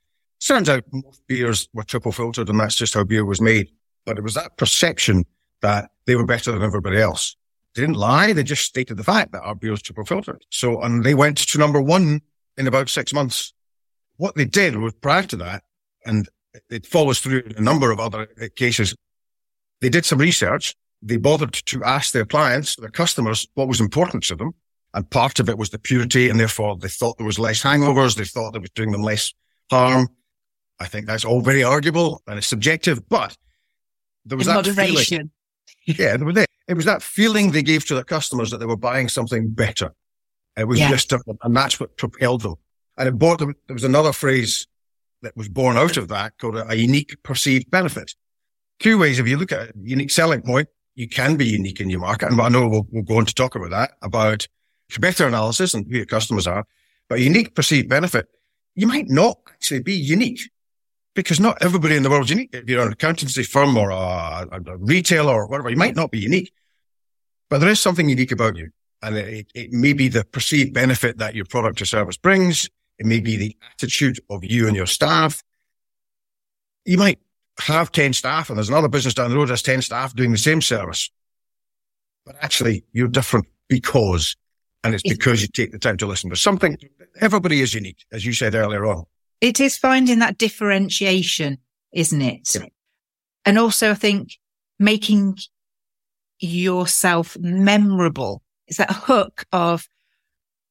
Turns 0.46 0.68
out 0.68 0.84
most 0.92 1.26
beers 1.26 1.68
were 1.72 1.84
triple 1.84 2.12
filtered 2.12 2.48
and 2.48 2.58
that's 2.58 2.76
just 2.76 2.94
how 2.94 3.04
beer 3.04 3.24
was 3.24 3.40
made. 3.40 3.68
But 4.04 4.18
it 4.18 4.22
was 4.22 4.34
that 4.34 4.56
perception 4.56 5.24
that 5.60 5.90
they 6.06 6.16
were 6.16 6.26
better 6.26 6.50
than 6.50 6.62
everybody 6.62 7.00
else. 7.00 7.36
They 7.74 7.82
didn't 7.82 7.96
lie. 7.96 8.32
They 8.32 8.42
just 8.42 8.64
stated 8.64 8.96
the 8.96 9.04
fact 9.04 9.32
that 9.32 9.42
our 9.42 9.54
beer 9.54 9.70
was 9.70 9.82
triple 9.82 10.04
filtered. 10.04 10.44
So, 10.50 10.82
and 10.82 11.04
they 11.04 11.14
went 11.14 11.38
to 11.38 11.58
number 11.58 11.80
one 11.80 12.20
in 12.58 12.66
about 12.66 12.88
six 12.88 13.14
months. 13.14 13.54
What 14.16 14.34
they 14.34 14.44
did 14.44 14.76
was 14.76 14.92
prior 14.94 15.22
to 15.22 15.36
that, 15.36 15.62
and 16.04 16.28
it 16.68 16.86
follows 16.86 17.20
through 17.20 17.44
a 17.56 17.60
number 17.60 17.90
of 17.90 17.98
other 17.98 18.26
cases. 18.56 18.94
They 19.80 19.88
did 19.88 20.04
some 20.04 20.18
research. 20.18 20.74
They 21.00 21.16
bothered 21.16 21.54
to 21.54 21.82
ask 21.82 22.12
their 22.12 22.26
clients, 22.26 22.76
their 22.76 22.90
customers, 22.90 23.46
what 23.54 23.68
was 23.68 23.80
important 23.80 24.24
to 24.24 24.36
them. 24.36 24.54
And 24.94 25.08
part 25.08 25.40
of 25.40 25.48
it 25.48 25.56
was 25.56 25.70
the 25.70 25.78
purity. 25.78 26.28
And 26.28 26.38
therefore 26.38 26.76
they 26.76 26.88
thought 26.88 27.16
there 27.16 27.26
was 27.26 27.38
less 27.38 27.62
hangovers. 27.62 28.16
They 28.16 28.24
thought 28.24 28.54
it 28.54 28.60
was 28.60 28.70
doing 28.70 28.92
them 28.92 29.02
less 29.02 29.32
harm. 29.70 30.08
I 30.80 30.86
think 30.86 31.06
that's 31.06 31.24
all 31.24 31.40
very 31.40 31.62
arguable 31.62 32.22
and 32.26 32.38
it's 32.38 32.46
subjective, 32.46 33.08
but 33.08 33.36
there 34.24 34.38
was 34.38 34.46
In 34.46 34.54
that 34.54 34.66
moderation. 34.66 35.30
feeling. 35.86 35.98
yeah, 35.98 36.16
there 36.16 36.26
was 36.26 36.34
that. 36.36 36.46
It 36.68 36.74
was 36.74 36.84
that 36.84 37.02
feeling 37.02 37.50
they 37.50 37.62
gave 37.62 37.84
to 37.86 37.94
their 37.94 38.04
customers 38.04 38.50
that 38.50 38.58
they 38.58 38.66
were 38.66 38.76
buying 38.76 39.08
something 39.08 39.48
better. 39.50 39.92
It 40.56 40.68
was 40.68 40.78
yeah. 40.78 40.90
just, 40.90 41.12
and 41.12 41.56
that's 41.56 41.80
what 41.80 41.96
propelled 41.96 42.42
them. 42.42 42.54
And 42.96 43.08
it 43.08 43.18
bought 43.18 43.40
them. 43.40 43.54
There 43.66 43.74
was 43.74 43.84
another 43.84 44.12
phrase 44.12 44.66
that 45.22 45.36
was 45.36 45.48
born 45.48 45.76
out 45.76 45.96
of 45.96 46.08
that 46.08 46.38
called 46.38 46.56
a, 46.56 46.68
a 46.70 46.74
unique 46.74 47.20
perceived 47.22 47.70
benefit. 47.70 48.14
Two 48.78 48.98
ways. 48.98 49.18
If 49.18 49.26
you 49.26 49.36
look 49.36 49.52
at 49.52 49.70
a 49.70 49.72
unique 49.82 50.10
selling 50.10 50.42
point, 50.42 50.68
you 50.94 51.08
can 51.08 51.36
be 51.36 51.46
unique 51.46 51.80
in 51.80 51.90
your 51.90 52.00
market. 52.00 52.30
And 52.30 52.40
I 52.40 52.48
know 52.48 52.68
we'll, 52.68 52.86
we'll 52.90 53.02
go 53.02 53.16
on 53.18 53.26
to 53.26 53.34
talk 53.34 53.54
about 53.54 53.70
that, 53.70 53.92
about 54.02 54.46
competitor 54.90 55.26
analysis 55.26 55.74
and 55.74 55.86
who 55.86 55.96
your 55.96 56.06
customers 56.06 56.46
are. 56.46 56.64
But 57.08 57.20
unique 57.20 57.54
perceived 57.54 57.88
benefit, 57.88 58.28
you 58.74 58.86
might 58.86 59.08
not 59.08 59.38
actually 59.48 59.82
be 59.82 59.94
unique 59.94 60.50
because 61.14 61.40
not 61.40 61.62
everybody 61.62 61.96
in 61.96 62.02
the 62.02 62.10
world 62.10 62.24
is 62.24 62.30
unique. 62.30 62.50
If 62.52 62.68
you're 62.68 62.86
an 62.86 62.92
accountancy 62.92 63.42
firm 63.42 63.76
or 63.76 63.90
a, 63.90 64.48
a, 64.50 64.76
retailer 64.78 65.34
or 65.34 65.46
whatever, 65.46 65.70
you 65.70 65.76
might 65.76 65.96
not 65.96 66.10
be 66.10 66.18
unique, 66.18 66.52
but 67.50 67.58
there 67.58 67.70
is 67.70 67.80
something 67.80 68.08
unique 68.08 68.32
about 68.32 68.56
you. 68.56 68.70
And 69.02 69.16
it, 69.16 69.46
it 69.54 69.72
may 69.72 69.92
be 69.92 70.08
the 70.08 70.24
perceived 70.24 70.72
benefit 70.72 71.18
that 71.18 71.34
your 71.34 71.44
product 71.44 71.82
or 71.82 71.86
service 71.86 72.16
brings. 72.16 72.70
It 72.98 73.06
may 73.06 73.20
be 73.20 73.36
the 73.36 73.56
attitude 73.72 74.20
of 74.30 74.44
you 74.44 74.66
and 74.68 74.76
your 74.76 74.86
staff. 74.86 75.42
You 76.84 76.98
might 76.98 77.18
have 77.58 77.92
10 77.92 78.12
staff 78.12 78.48
and 78.48 78.56
there's 78.56 78.68
another 78.68 78.88
business 78.88 79.14
down 79.14 79.30
the 79.30 79.36
road 79.36 79.50
has 79.50 79.62
10 79.62 79.82
staff 79.82 80.14
doing 80.14 80.32
the 80.32 80.38
same 80.38 80.62
service. 80.62 81.10
But 82.24 82.36
actually 82.40 82.84
you're 82.92 83.08
different 83.08 83.46
because, 83.68 84.36
and 84.84 84.94
it's 84.94 85.02
because 85.02 85.42
you 85.42 85.48
take 85.48 85.72
the 85.72 85.78
time 85.78 85.96
to 85.98 86.06
listen 86.06 86.30
But 86.30 86.36
something. 86.36 86.78
Everybody 87.20 87.60
is 87.60 87.74
unique, 87.74 88.04
as 88.12 88.24
you 88.24 88.32
said 88.32 88.54
earlier 88.54 88.86
on. 88.86 89.04
It 89.42 89.58
is 89.58 89.76
finding 89.76 90.20
that 90.20 90.38
differentiation, 90.38 91.58
isn't 91.92 92.22
it? 92.22 92.48
Yeah. 92.54 92.66
And 93.44 93.58
also, 93.58 93.90
I 93.90 93.94
think 93.94 94.38
making 94.78 95.36
yourself 96.38 97.36
memorable. 97.40 98.42
It's 98.68 98.78
that 98.78 98.92
hook 98.92 99.44
of, 99.52 99.88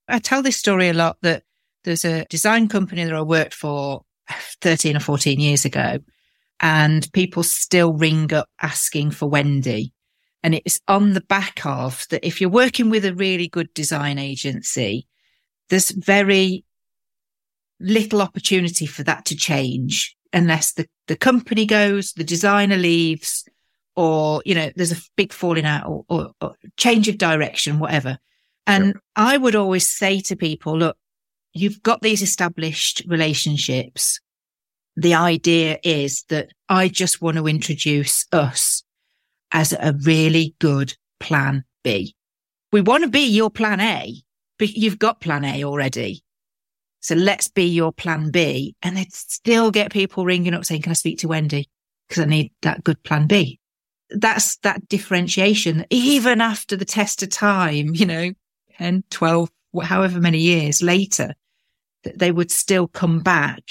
I 0.08 0.20
tell 0.20 0.42
this 0.42 0.56
story 0.56 0.88
a 0.88 0.94
lot 0.94 1.18
that 1.22 1.44
there's 1.84 2.06
a 2.06 2.26
design 2.30 2.70
company 2.70 3.04
that 3.04 3.14
I 3.14 3.22
worked 3.22 3.54
for 3.54 4.04
13 4.62 4.96
or 4.96 5.02
14 5.02 5.40
years 5.40 5.66
ago 5.66 6.00
and 6.62 7.12
people 7.12 7.44
still 7.44 7.92
ring 7.92 8.34
up 8.34 8.48
asking 8.62 9.12
for 9.12 9.28
Wendy. 9.30 9.94
And 10.44 10.56
it's 10.56 10.80
on 10.88 11.12
the 11.12 11.22
back 11.22 11.66
of 11.66 12.06
that 12.10 12.26
if 12.26 12.40
you're 12.40 12.50
working 12.50 12.90
with 12.90 13.04
a 13.04 13.14
really 13.14 13.50
good 13.50 13.74
design 13.74 14.18
agency, 14.18 15.08
there's 15.70 15.92
very 15.92 16.64
little 17.82 18.22
opportunity 18.22 18.86
for 18.86 19.04
that 19.04 19.26
to 19.26 19.36
change 19.36 20.16
unless 20.34 20.74
the, 20.74 20.88
the 21.08 21.16
company 21.16 21.66
goes, 21.66 22.14
the 22.14 22.24
designer 22.24 22.78
leaves, 22.78 23.46
or, 23.96 24.42
you 24.46 24.56
know, 24.56 24.72
there's 24.76 24.92
a 24.92 25.02
big 25.18 25.34
falling 25.34 25.66
out 25.66 25.88
or, 25.88 26.06
or, 26.08 26.32
or 26.40 26.56
change 26.78 27.08
of 27.08 27.18
direction, 27.18 27.80
whatever. 27.80 28.18
And 28.66 28.88
yep. 28.88 28.96
I 29.16 29.38
would 29.38 29.56
always 29.56 29.88
say 29.88 30.22
to 30.22 30.36
people, 30.36 30.78
look, 30.78 30.98
you've 31.54 31.84
got 31.84 32.02
these 32.02 32.22
established 32.22 33.04
relationships. 33.08 34.20
The 34.96 35.16
idea 35.16 35.80
is 35.84 36.24
that 36.30 36.52
I 36.70 36.88
just 36.88 37.22
want 37.22 37.38
to 37.38 37.48
introduce 37.48 38.26
us 38.32 38.84
as 39.52 39.74
a 39.74 39.94
really 40.04 40.56
good 40.60 40.96
plan 41.20 41.66
B. 41.84 42.16
We 42.72 42.82
want 42.82 43.04
to 43.04 43.10
be 43.10 43.26
your 43.26 43.50
plan 43.50 43.82
A, 43.82 44.16
but 44.58 44.70
you've 44.70 45.00
got 45.00 45.20
plan 45.20 45.44
A 45.44 45.64
already. 45.66 46.24
So 47.02 47.16
let's 47.16 47.48
be 47.48 47.66
your 47.66 47.92
plan 47.92 48.32
B. 48.32 48.76
And 48.82 48.96
they'd 48.96 49.14
still 49.14 49.72
get 49.72 49.92
people 49.92 50.24
ringing 50.24 50.54
up 50.54 50.66
saying, 50.66 50.84
can 50.84 50.92
I 50.92 50.94
speak 50.94 51.20
to 51.20 51.28
Wendy? 51.28 51.70
Because 52.08 52.24
I 52.24 52.28
need 52.28 52.54
that 52.62 52.84
good 52.84 53.02
plan 53.04 53.28
B. 53.28 53.60
That's 54.12 54.58
that 54.58 54.88
differentiation. 54.88 55.86
Even 55.90 56.42
after 56.42 56.76
the 56.76 56.86
test 56.86 57.24
of 57.24 57.30
time, 57.30 57.96
you 57.96 58.06
know, 58.06 58.32
10, 58.78 59.04
12, 59.10 59.50
however 59.84 60.20
many 60.20 60.40
years 60.40 60.82
later, 60.82 61.34
that 62.04 62.20
they 62.20 62.32
would 62.32 62.52
still 62.52 62.88
come 62.88 63.20
back 63.20 63.64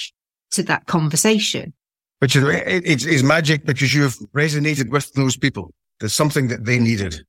to 0.53 0.63
that 0.65 0.87
conversation. 0.87 1.73
Which 2.19 2.37
is, 2.37 2.45
it's, 2.47 3.05
it's 3.05 3.23
magic 3.23 3.65
because 3.65 3.95
you've 3.95 4.19
resonated 4.35 4.91
with 4.91 5.13
those 5.15 5.37
people. 5.37 5.73
There's 6.01 6.13
something 6.13 6.49
that 6.49 6.65
they 6.65 6.79
needed. 6.79 7.25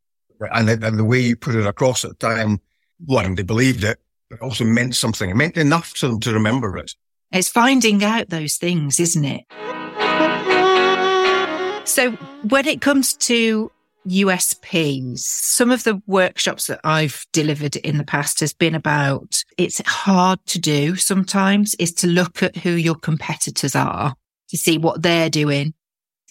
And, 0.54 0.70
and 0.70 0.98
the 0.98 1.04
way 1.04 1.20
you 1.20 1.36
put 1.36 1.56
it 1.56 1.66
across 1.66 2.04
at 2.04 2.18
the 2.18 2.28
time, 2.28 2.60
one, 3.06 3.36
they 3.36 3.44
believed 3.44 3.84
it, 3.84 4.00
but 4.32 4.42
also 4.42 4.64
meant 4.64 4.96
something. 4.96 5.30
It 5.30 5.36
meant 5.36 5.58
enough 5.58 5.94
to 5.96 6.08
them 6.08 6.20
to 6.22 6.34
remember 6.34 6.78
it. 6.78 6.96
It's 7.32 7.50
finding 7.50 8.04
out 8.04 8.30
those 8.30 8.56
things, 8.56 9.00
isn't 9.00 9.26
it? 9.26 9.44
So 11.88 12.12
when 12.48 12.68
it 12.68 12.82
comes 12.82 13.14
to 13.18 13.72
USPs. 14.08 15.20
Some 15.20 15.70
of 15.70 15.84
the 15.84 16.02
workshops 16.08 16.66
that 16.66 16.80
I've 16.84 17.24
delivered 17.34 17.76
in 17.76 18.00
the 18.00 18.04
past 18.04 18.40
has 18.40 18.52
been 18.52 18.74
about 18.74 19.44
it's 19.60 19.80
hard 19.86 20.44
to 20.48 20.60
do 20.60 20.96
sometimes 20.96 21.76
is 21.76 21.94
to 21.96 22.08
look 22.08 22.42
at 22.42 22.58
who 22.58 22.72
your 22.72 22.96
competitors 22.96 23.76
are 23.76 24.16
to 24.50 24.58
see 24.58 24.80
what 24.80 25.04
they're 25.04 25.30
doing. 25.30 25.76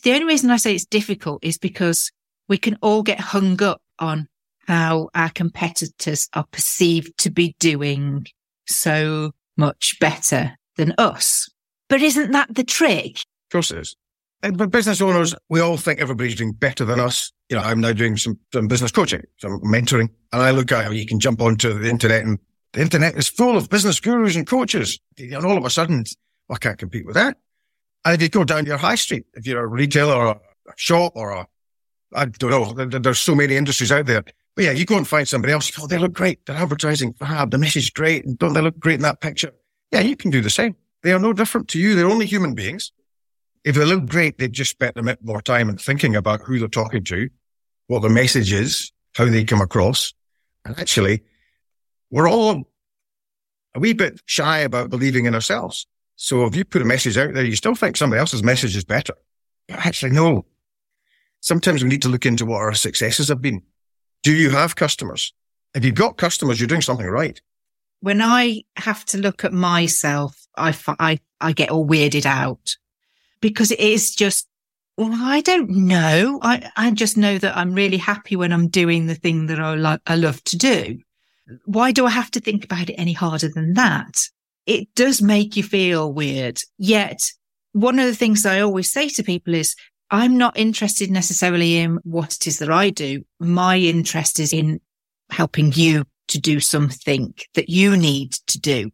The 0.02 0.14
only 0.14 0.26
reason 0.26 0.50
I 0.50 0.56
say 0.56 0.74
it's 0.74 0.84
difficult 0.84 1.44
is 1.44 1.58
because 1.58 2.10
we 2.48 2.58
can 2.58 2.76
all 2.82 3.04
get 3.04 3.20
hung 3.20 3.62
up 3.62 3.80
on 4.00 4.26
how 4.70 5.08
our 5.16 5.30
competitors 5.30 6.28
are 6.32 6.46
perceived 6.52 7.18
to 7.18 7.28
be 7.28 7.56
doing 7.58 8.24
so 8.68 9.32
much 9.56 9.96
better 10.00 10.56
than 10.76 10.94
us. 10.96 11.48
But 11.88 12.02
isn't 12.02 12.30
that 12.30 12.54
the 12.54 12.62
trick? 12.62 13.16
Of 13.16 13.50
course 13.50 13.72
it 13.72 13.78
is. 13.78 13.96
But 14.42 14.70
business 14.70 15.00
owners, 15.00 15.34
we 15.48 15.58
all 15.58 15.76
think 15.76 15.98
everybody's 16.00 16.36
doing 16.36 16.52
better 16.52 16.84
than 16.84 17.00
us. 17.00 17.32
You 17.48 17.56
know, 17.56 17.64
I'm 17.64 17.80
now 17.80 17.92
doing 17.92 18.16
some, 18.16 18.38
some 18.52 18.68
business 18.68 18.92
coaching, 18.92 19.24
some 19.38 19.60
mentoring, 19.62 20.08
and 20.32 20.40
I 20.40 20.52
look 20.52 20.70
at 20.70 20.84
how 20.84 20.92
you 20.92 21.04
can 21.04 21.18
jump 21.18 21.42
onto 21.42 21.76
the 21.76 21.90
internet 21.90 22.22
and 22.22 22.38
the 22.72 22.80
internet 22.80 23.16
is 23.16 23.26
full 23.26 23.56
of 23.56 23.68
business 23.70 23.98
gurus 23.98 24.36
and 24.36 24.46
coaches. 24.46 25.00
And 25.18 25.44
all 25.44 25.58
of 25.58 25.64
a 25.64 25.70
sudden, 25.70 26.04
oh, 26.48 26.54
I 26.54 26.58
can't 26.58 26.78
compete 26.78 27.06
with 27.06 27.16
that. 27.16 27.38
And 28.04 28.14
if 28.14 28.22
you 28.22 28.28
go 28.28 28.44
down 28.44 28.66
your 28.66 28.78
high 28.78 28.94
street, 28.94 29.26
if 29.34 29.48
you're 29.48 29.64
a 29.64 29.66
retailer 29.66 30.14
or 30.14 30.28
a 30.28 30.72
shop 30.76 31.14
or 31.16 31.32
a, 31.32 31.48
I 32.14 32.26
don't 32.26 32.50
know, 32.50 32.98
there's 33.00 33.18
so 33.18 33.34
many 33.34 33.56
industries 33.56 33.90
out 33.90 34.06
there. 34.06 34.22
But 34.56 34.64
yeah, 34.64 34.72
you 34.72 34.84
go 34.84 34.96
and 34.96 35.06
find 35.06 35.26
somebody 35.26 35.52
else. 35.52 35.70
Oh, 35.80 35.86
they 35.86 35.98
look 35.98 36.12
great. 36.12 36.44
They're 36.46 36.56
advertising 36.56 37.14
fab. 37.14 37.50
The 37.50 37.58
message 37.58 37.94
great. 37.94 38.24
And 38.24 38.38
don't 38.38 38.52
they 38.52 38.60
look 38.60 38.78
great 38.78 38.96
in 38.96 39.02
that 39.02 39.20
picture? 39.20 39.52
Yeah, 39.92 40.00
you 40.00 40.16
can 40.16 40.30
do 40.30 40.40
the 40.40 40.50
same. 40.50 40.76
They 41.02 41.12
are 41.12 41.18
no 41.18 41.32
different 41.32 41.68
to 41.68 41.78
you. 41.78 41.94
They're 41.94 42.10
only 42.10 42.26
human 42.26 42.54
beings 42.54 42.92
if 43.64 43.76
they 43.76 43.84
look 43.84 44.06
great, 44.06 44.38
they've 44.38 44.50
just 44.50 44.70
spent 44.70 44.96
a 44.96 45.02
bit 45.02 45.22
more 45.22 45.42
time 45.42 45.68
in 45.68 45.76
thinking 45.76 46.16
about 46.16 46.40
who 46.42 46.58
they're 46.58 46.68
talking 46.68 47.04
to, 47.04 47.28
what 47.88 48.00
the 48.00 48.08
message 48.08 48.52
is, 48.52 48.92
how 49.14 49.26
they 49.26 49.44
come 49.44 49.60
across. 49.60 50.14
And 50.64 50.78
actually, 50.78 51.22
we're 52.10 52.28
all 52.28 52.64
a 53.74 53.80
wee 53.80 53.92
bit 53.92 54.20
shy 54.24 54.60
about 54.60 54.90
believing 54.90 55.26
in 55.26 55.34
ourselves. 55.34 55.86
So 56.16 56.44
if 56.44 56.56
you 56.56 56.64
put 56.64 56.82
a 56.82 56.86
message 56.86 57.16
out 57.18 57.34
there, 57.34 57.44
you 57.44 57.56
still 57.56 57.74
think 57.74 57.96
somebody 57.96 58.20
else's 58.20 58.42
message 58.42 58.76
is 58.76 58.84
better. 58.84 59.14
But 59.68 59.86
actually, 59.86 60.12
no. 60.12 60.46
Sometimes 61.40 61.82
we 61.82 61.88
need 61.88 62.02
to 62.02 62.08
look 62.08 62.26
into 62.26 62.44
what 62.44 62.58
our 62.58 62.74
successes 62.74 63.28
have 63.28 63.40
been. 63.40 63.62
Do 64.22 64.32
you 64.32 64.50
have 64.50 64.76
customers? 64.76 65.32
If 65.74 65.84
you've 65.84 65.94
got 65.94 66.16
customers, 66.16 66.60
you're 66.60 66.66
doing 66.66 66.82
something 66.82 67.06
right. 67.06 67.40
When 68.00 68.20
I 68.20 68.64
have 68.76 69.04
to 69.06 69.18
look 69.18 69.44
at 69.44 69.52
myself, 69.52 70.46
I, 70.56 70.76
I, 70.98 71.20
I 71.40 71.52
get 71.52 71.70
all 71.70 71.86
weirded 71.86 72.26
out 72.26 72.76
because 73.40 73.70
it 73.70 73.80
is 73.80 74.14
just, 74.14 74.48
well, 74.96 75.12
I 75.14 75.40
don't 75.40 75.70
know. 75.70 76.38
I, 76.42 76.70
I 76.76 76.90
just 76.90 77.16
know 77.16 77.38
that 77.38 77.56
I'm 77.56 77.74
really 77.74 77.96
happy 77.96 78.36
when 78.36 78.52
I'm 78.52 78.68
doing 78.68 79.06
the 79.06 79.14
thing 79.14 79.46
that 79.46 79.60
I, 79.60 79.74
lo- 79.74 79.98
I 80.06 80.16
love 80.16 80.42
to 80.44 80.58
do. 80.58 80.98
Why 81.64 81.92
do 81.92 82.06
I 82.06 82.10
have 82.10 82.30
to 82.32 82.40
think 82.40 82.64
about 82.64 82.90
it 82.90 82.94
any 82.94 83.12
harder 83.12 83.48
than 83.48 83.74
that? 83.74 84.28
It 84.66 84.88
does 84.94 85.22
make 85.22 85.56
you 85.56 85.62
feel 85.62 86.12
weird. 86.12 86.60
Yet 86.78 87.32
one 87.72 87.98
of 87.98 88.06
the 88.06 88.14
things 88.14 88.44
I 88.44 88.60
always 88.60 88.92
say 88.92 89.08
to 89.10 89.22
people 89.22 89.54
is 89.54 89.74
I'm 90.12 90.36
not 90.36 90.58
interested 90.58 91.08
necessarily 91.08 91.78
in 91.78 92.00
what 92.02 92.34
it 92.34 92.46
is 92.48 92.58
that 92.58 92.70
I 92.70 92.90
do. 92.90 93.22
My 93.38 93.76
interest 93.76 94.40
is 94.40 94.52
in 94.52 94.80
helping 95.30 95.72
you 95.72 96.04
to 96.28 96.40
do 96.40 96.58
something 96.58 97.34
that 97.54 97.68
you 97.68 97.96
need 97.96 98.32
to 98.48 98.58
do. 98.58 98.90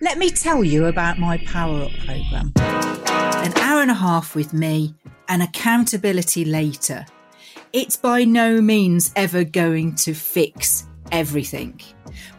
Let 0.00 0.18
me 0.18 0.30
tell 0.30 0.62
you 0.62 0.86
about 0.86 1.18
my 1.18 1.38
Power 1.38 1.84
Up 1.84 1.92
program. 2.04 2.52
An 2.56 3.56
hour 3.58 3.80
and 3.80 3.90
a 3.90 3.94
half 3.94 4.34
with 4.34 4.52
me 4.52 4.94
and 5.28 5.42
accountability 5.42 6.44
later. 6.44 7.06
It's 7.72 7.96
by 7.96 8.24
no 8.24 8.60
means 8.60 9.10
ever 9.16 9.42
going 9.44 9.94
to 9.96 10.12
fix 10.12 10.87
everything. 11.12 11.80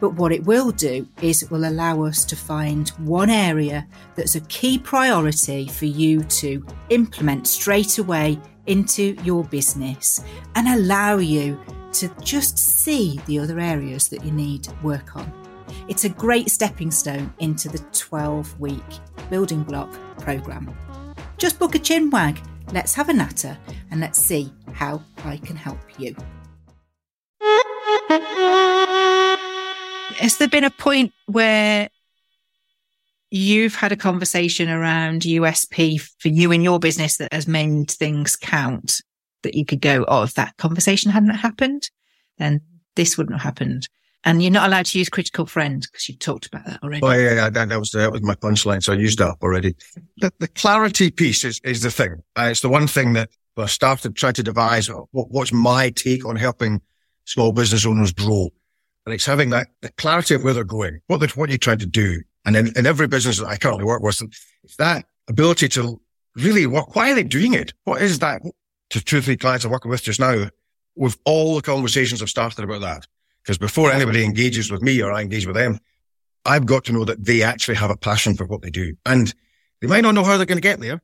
But 0.00 0.14
what 0.14 0.32
it 0.32 0.44
will 0.44 0.70
do 0.70 1.06
is 1.22 1.42
it 1.42 1.50
will 1.50 1.68
allow 1.68 2.04
us 2.04 2.24
to 2.26 2.36
find 2.36 2.88
one 2.98 3.30
area 3.30 3.86
that's 4.14 4.34
a 4.34 4.40
key 4.42 4.78
priority 4.78 5.68
for 5.68 5.86
you 5.86 6.22
to 6.24 6.64
implement 6.90 7.46
straight 7.46 7.98
away 7.98 8.38
into 8.66 9.16
your 9.24 9.44
business 9.44 10.22
and 10.54 10.68
allow 10.68 11.16
you 11.16 11.58
to 11.92 12.08
just 12.22 12.58
see 12.58 13.20
the 13.26 13.38
other 13.38 13.58
areas 13.58 14.08
that 14.08 14.24
you 14.24 14.30
need 14.30 14.68
work 14.82 15.16
on. 15.16 15.32
It's 15.88 16.04
a 16.04 16.08
great 16.08 16.50
stepping 16.50 16.90
stone 16.90 17.32
into 17.38 17.68
the 17.68 17.78
12 17.92 18.60
week 18.60 18.82
building 19.28 19.62
block 19.62 19.92
program. 20.18 20.74
Just 21.36 21.58
book 21.58 21.74
a 21.74 21.78
chin 21.78 22.10
wag, 22.10 22.40
let's 22.72 22.94
have 22.94 23.08
a 23.08 23.12
natter, 23.12 23.56
and 23.90 24.00
let's 24.00 24.18
see 24.18 24.52
how 24.72 25.02
I 25.24 25.38
can 25.38 25.56
help 25.56 25.78
you. 25.98 26.14
Has 30.18 30.36
there 30.36 30.48
been 30.48 30.64
a 30.64 30.70
point 30.70 31.12
where 31.26 31.88
you've 33.30 33.74
had 33.74 33.92
a 33.92 33.96
conversation 33.96 34.68
around 34.68 35.22
USP 35.22 36.00
for 36.00 36.28
you 36.28 36.52
and 36.52 36.62
your 36.62 36.78
business 36.78 37.16
that 37.18 37.32
has 37.32 37.46
made 37.46 37.90
things 37.90 38.36
count? 38.36 39.00
That 39.42 39.54
you 39.54 39.64
could 39.64 39.80
go, 39.80 40.04
oh, 40.06 40.22
if 40.24 40.34
that 40.34 40.56
conversation 40.58 41.10
hadn't 41.10 41.30
happened, 41.30 41.90
then 42.36 42.60
this 42.96 43.16
wouldn't 43.16 43.36
have 43.36 43.42
happened. 43.42 43.88
And 44.24 44.42
you're 44.42 44.52
not 44.52 44.68
allowed 44.68 44.86
to 44.86 44.98
use 44.98 45.08
critical 45.08 45.46
friend 45.46 45.80
because 45.80 46.08
you've 46.08 46.18
talked 46.18 46.44
about 46.46 46.66
that 46.66 46.82
already. 46.82 47.00
Oh, 47.02 47.12
yeah, 47.12 47.34
yeah 47.34 47.50
that, 47.50 47.78
was, 47.78 47.90
that 47.92 48.12
was 48.12 48.22
my 48.22 48.34
punchline. 48.34 48.82
So 48.82 48.92
I 48.92 48.96
used 48.96 49.18
that 49.18 49.28
up 49.28 49.38
already. 49.42 49.74
The, 50.18 50.30
the 50.38 50.48
clarity 50.48 51.10
piece 51.10 51.42
is, 51.44 51.58
is 51.64 51.80
the 51.80 51.90
thing. 51.90 52.22
Uh, 52.36 52.48
it's 52.50 52.60
the 52.60 52.68
one 52.68 52.86
thing 52.86 53.14
that 53.14 53.30
I 53.56 53.66
started 53.66 54.16
trying 54.16 54.34
to 54.34 54.42
devise. 54.42 54.88
What, 54.88 55.30
what's 55.30 55.52
my 55.52 55.90
take 55.90 56.26
on 56.26 56.36
helping 56.36 56.82
small 57.24 57.52
business 57.52 57.86
owners 57.86 58.12
grow? 58.12 58.50
And 59.10 59.16
it's 59.16 59.26
having 59.26 59.50
that 59.50 59.66
the 59.80 59.90
clarity 59.90 60.36
of 60.36 60.44
where 60.44 60.54
they're 60.54 60.62
going, 60.62 61.00
what, 61.08 61.18
they're, 61.18 61.28
what 61.30 61.48
you're 61.48 61.58
trying 61.58 61.80
to 61.80 61.86
do? 61.86 62.22
And 62.44 62.54
in, 62.54 62.72
in 62.78 62.86
every 62.86 63.08
business 63.08 63.38
that 63.40 63.48
I 63.48 63.56
currently 63.56 63.84
work 63.84 64.02
with, 64.02 64.22
it's 64.62 64.76
that 64.76 65.04
ability 65.26 65.68
to 65.70 66.00
really. 66.36 66.64
Why 66.64 67.10
are 67.10 67.14
they 67.16 67.24
doing 67.24 67.54
it? 67.54 67.72
What 67.82 68.00
is 68.02 68.20
that? 68.20 68.40
To 68.90 69.04
two 69.04 69.18
or 69.18 69.20
three 69.20 69.36
clients 69.36 69.64
I'm 69.64 69.72
working 69.72 69.90
with 69.90 70.04
just 70.04 70.20
now, 70.20 70.46
with 70.94 71.18
all 71.24 71.56
the 71.56 71.62
conversations 71.62 72.22
I've 72.22 72.28
started 72.28 72.62
about 72.62 72.82
that. 72.82 73.08
Because 73.42 73.58
before 73.58 73.90
anybody 73.90 74.24
engages 74.24 74.70
with 74.70 74.80
me 74.80 75.02
or 75.02 75.10
I 75.12 75.22
engage 75.22 75.44
with 75.44 75.56
them, 75.56 75.80
I've 76.44 76.66
got 76.66 76.84
to 76.84 76.92
know 76.92 77.04
that 77.04 77.24
they 77.24 77.42
actually 77.42 77.78
have 77.78 77.90
a 77.90 77.96
passion 77.96 78.36
for 78.36 78.46
what 78.46 78.62
they 78.62 78.70
do. 78.70 78.94
And 79.04 79.34
they 79.80 79.88
might 79.88 80.02
not 80.02 80.14
know 80.14 80.22
how 80.22 80.36
they're 80.36 80.46
going 80.46 80.56
to 80.56 80.62
get 80.62 80.78
there. 80.78 81.02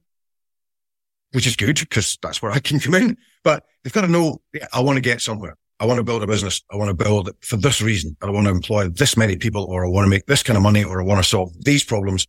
which 1.32 1.46
is 1.46 1.56
good 1.56 1.78
because 1.78 2.18
that's 2.22 2.40
where 2.40 2.52
I 2.52 2.60
can 2.60 2.80
come 2.80 2.94
in. 2.94 3.16
But 3.42 3.64
they've 3.82 3.92
got 3.92 4.02
to 4.02 4.08
know, 4.08 4.40
yeah, 4.54 4.68
I 4.72 4.80
want 4.80 4.96
to 4.96 5.02
get 5.02 5.20
somewhere. 5.20 5.56
I 5.78 5.84
want 5.84 5.98
to 5.98 6.04
build 6.04 6.22
a 6.22 6.26
business. 6.26 6.62
I 6.72 6.76
want 6.76 6.88
to 6.88 7.04
build 7.04 7.28
it 7.28 7.36
for 7.40 7.56
this 7.56 7.82
reason. 7.82 8.16
I 8.22 8.30
want 8.30 8.46
to 8.46 8.50
employ 8.50 8.88
this 8.88 9.16
many 9.16 9.36
people 9.36 9.64
or 9.64 9.84
I 9.84 9.88
want 9.88 10.06
to 10.06 10.10
make 10.10 10.26
this 10.26 10.42
kind 10.42 10.56
of 10.56 10.62
money 10.62 10.82
or 10.82 11.00
I 11.00 11.04
want 11.04 11.22
to 11.22 11.28
solve 11.28 11.52
these 11.64 11.84
problems. 11.84 12.26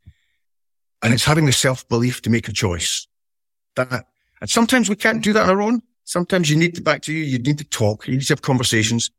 And 1.02 1.14
it's 1.14 1.24
having 1.24 1.46
the 1.46 1.54
self 1.54 1.88
belief 1.88 2.22
to 2.24 2.30
make 2.30 2.48
a 2.50 2.54
choice 2.54 3.08
that, 3.76 4.08
and 4.42 4.50
sometimes 4.50 4.90
we 4.90 4.96
can't 4.96 5.24
do 5.24 5.32
that 5.34 5.44
on 5.44 5.50
our 5.50 5.62
own. 5.62 5.82
Sometimes 6.04 6.50
you 6.50 6.58
need 6.58 6.76
to 6.76 6.82
back 6.82 7.02
to 7.04 7.14
you. 7.14 7.24
You 7.24 7.40
need 7.40 7.58
to 7.60 7.64
talk. 7.64 8.08
You 8.08 8.16
need 8.16 8.24
to 8.24 8.34
have 8.34 8.42
conversations. 8.42 9.12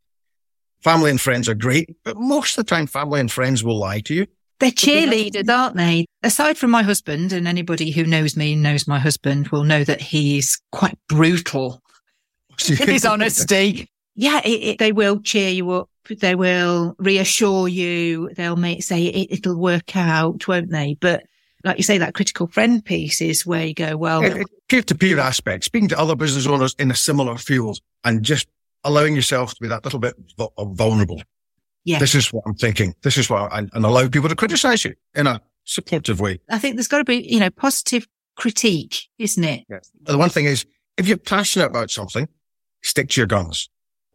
Family 0.81 1.11
and 1.11 1.21
friends 1.21 1.49
are 1.49 1.55
great, 1.55 1.97
but 2.05 2.17
most 2.17 2.57
of 2.57 2.65
the 2.65 2.69
time 2.69 2.87
family 2.87 3.21
and 3.21 3.31
friends 3.31 3.65
will 3.65 3.79
lie 3.79 4.01
to 4.01 4.15
you. 4.15 4.27
They're 4.61 4.71
cheerleaders, 4.71 5.49
aren't 5.49 5.77
they? 5.77 6.07
Aside 6.23 6.59
from 6.59 6.71
my 6.71 6.83
husband, 6.83 7.33
and 7.33 7.47
anybody 7.47 7.91
who 7.91 8.05
knows 8.05 8.37
me 8.37 8.55
and 8.55 8.63
knows 8.63 8.89
my 8.89 8.99
husband 8.99 9.49
will 9.49 9.65
know 9.65 9.85
that 9.85 10.01
he's 10.01 10.61
quite 10.73 10.99
brutal 11.09 11.81
in 12.69 12.77
his 12.77 13.05
honesty. 13.05 13.89
Yeah, 14.21 14.41
it, 14.45 14.49
it, 14.49 14.79
they 14.81 14.91
will 14.91 15.21
cheer 15.21 15.49
you 15.49 15.71
up. 15.71 15.89
They 16.11 16.35
will 16.35 16.97
reassure 16.99 17.69
you. 17.69 18.31
They'll 18.35 18.57
make 18.57 18.83
say 18.83 19.05
it, 19.05 19.29
it'll 19.31 19.57
work 19.57 19.97
out, 19.97 20.49
won't 20.49 20.71
they? 20.71 20.97
But 21.01 21.23
like 21.63 21.77
you 21.77 21.85
say, 21.85 21.99
that 21.99 22.15
critical 22.15 22.49
friend 22.49 22.85
piece 22.85 23.21
is 23.21 23.47
where 23.47 23.65
you 23.65 23.75
go, 23.75 23.97
well, 23.97 24.23
peer 24.69 24.83
to 24.83 24.95
peer 24.97 25.21
aspect, 25.21 25.63
speaking 25.63 25.89
to 25.91 25.99
other 25.99 26.17
business 26.17 26.49
owners 26.49 26.75
in 26.81 26.91
a 26.91 26.97
similar 26.97 27.37
field 27.37 27.79
and 28.03 28.25
just 28.25 28.49
allowing 28.83 29.15
yourself 29.15 29.55
to 29.55 29.61
be 29.61 29.69
that 29.69 29.85
little 29.85 30.01
bit 30.01 30.15
uh, 30.37 30.65
vulnerable. 30.65 31.23
Yeah. 31.85 32.01
This 32.01 32.17
is 32.17 32.33
what 32.33 32.43
I'm 32.45 32.55
thinking. 32.55 32.97
This 33.03 33.19
is 33.19 33.31
what, 33.31 33.53
and, 33.57 33.71
and 33.73 33.85
allow 33.85 34.09
people 34.09 34.29
to 34.29 34.37
criticize 34.37 34.85
you 34.85 34.95
in 35.15 35.29
a 35.29 35.41
supportive 35.63 36.19
way. 36.19 36.41
I 36.51 36.59
think 36.59 36.75
there's 36.75 36.89
got 36.89 36.99
to 36.99 37.05
be, 37.05 37.19
you 37.19 37.39
know, 37.39 37.51
positive 37.51 38.09
critique, 38.35 39.09
isn't 39.19 39.45
it? 39.45 39.65
Yes. 39.71 39.93
The 40.03 40.19
one 40.19 40.31
thing 40.31 40.47
is, 40.47 40.67
if 40.97 41.07
you're 41.07 41.19
passionate 41.19 41.67
about 41.67 41.93
something, 41.93 42.27
stick 42.83 43.11
to 43.11 43.21
your 43.21 43.29
guns. 43.29 43.69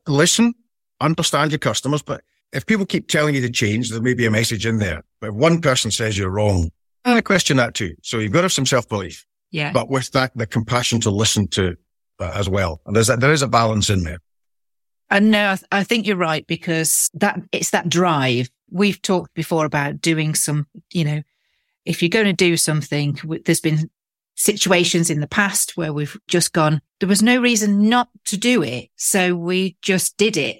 Listen, 0.07 0.53
understand 0.99 1.51
your 1.51 1.59
customers, 1.59 2.01
but 2.01 2.21
if 2.51 2.65
people 2.65 2.85
keep 2.85 3.07
telling 3.07 3.35
you 3.35 3.41
to 3.41 3.49
change, 3.49 3.89
there 3.89 4.01
may 4.01 4.13
be 4.13 4.25
a 4.25 4.31
message 4.31 4.65
in 4.65 4.77
there. 4.77 5.03
But 5.19 5.29
if 5.29 5.35
one 5.35 5.61
person 5.61 5.91
says 5.91 6.17
you're 6.17 6.29
wrong, 6.29 6.71
I 7.05 7.19
question 7.21 7.57
that 7.57 7.73
too. 7.73 7.95
So 8.01 8.19
you've 8.19 8.31
got 8.31 8.39
to 8.39 8.45
have 8.45 8.53
some 8.53 8.65
self 8.65 8.87
belief. 8.87 9.25
Yeah. 9.51 9.71
But 9.71 9.89
with 9.89 10.11
that, 10.11 10.31
the 10.35 10.47
compassion 10.47 10.99
to 11.01 11.09
listen 11.09 11.47
to 11.49 11.75
uh, 12.19 12.31
as 12.33 12.49
well. 12.49 12.81
And 12.85 12.95
there's 12.95 13.07
that, 13.07 13.19
there 13.19 13.33
is 13.33 13.41
a 13.41 13.47
balance 13.47 13.89
in 13.89 14.03
there. 14.03 14.19
And 15.09 15.29
no, 15.29 15.51
I, 15.51 15.55
th- 15.55 15.67
I 15.71 15.83
think 15.83 16.07
you're 16.07 16.15
right 16.17 16.45
because 16.47 17.09
that 17.15 17.39
it's 17.51 17.71
that 17.71 17.89
drive. 17.89 18.49
We've 18.71 19.01
talked 19.01 19.33
before 19.35 19.65
about 19.65 20.01
doing 20.01 20.33
some, 20.33 20.67
you 20.91 21.03
know, 21.03 21.21
if 21.85 22.01
you're 22.01 22.09
going 22.09 22.25
to 22.25 22.33
do 22.33 22.57
something, 22.57 23.19
there's 23.45 23.59
been 23.59 23.89
situations 24.35 25.09
in 25.09 25.19
the 25.19 25.27
past 25.27 25.77
where 25.77 25.93
we've 25.93 26.17
just 26.27 26.53
gone, 26.53 26.81
there 26.99 27.09
was 27.09 27.21
no 27.21 27.39
reason 27.39 27.89
not 27.89 28.09
to 28.25 28.37
do 28.37 28.63
it. 28.63 28.89
So 28.95 29.35
we 29.35 29.77
just 29.81 30.17
did 30.17 30.37
it. 30.37 30.59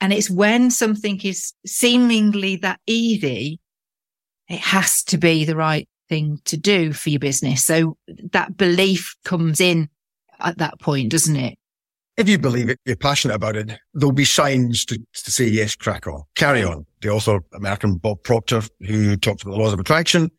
And 0.00 0.12
it's 0.12 0.30
when 0.30 0.70
something 0.70 1.20
is 1.22 1.52
seemingly 1.64 2.56
that 2.56 2.80
easy, 2.86 3.60
it 4.48 4.60
has 4.60 5.02
to 5.04 5.18
be 5.18 5.44
the 5.44 5.56
right 5.56 5.88
thing 6.08 6.40
to 6.44 6.56
do 6.56 6.92
for 6.92 7.10
your 7.10 7.20
business. 7.20 7.64
So 7.64 7.96
that 8.32 8.56
belief 8.56 9.14
comes 9.24 9.60
in 9.60 9.88
at 10.40 10.58
that 10.58 10.80
point, 10.80 11.10
doesn't 11.10 11.36
it? 11.36 11.58
if 12.16 12.28
you 12.28 12.38
believe 12.38 12.68
it, 12.68 12.78
you're 12.84 12.96
passionate 12.96 13.34
about 13.34 13.56
it, 13.56 13.78
there'll 13.94 14.12
be 14.12 14.24
signs 14.24 14.84
to, 14.86 14.98
to 15.14 15.30
say, 15.30 15.46
yes, 15.46 15.74
crack 15.74 16.06
on, 16.06 16.22
carry 16.34 16.62
on. 16.62 16.86
The 17.00 17.08
author, 17.08 17.40
American 17.54 17.96
Bob 17.96 18.22
Proctor, 18.22 18.62
who 18.80 19.16
talks 19.16 19.42
about 19.42 19.52
the 19.52 19.58
laws 19.58 19.72
of 19.72 19.80
attraction, 19.80 20.30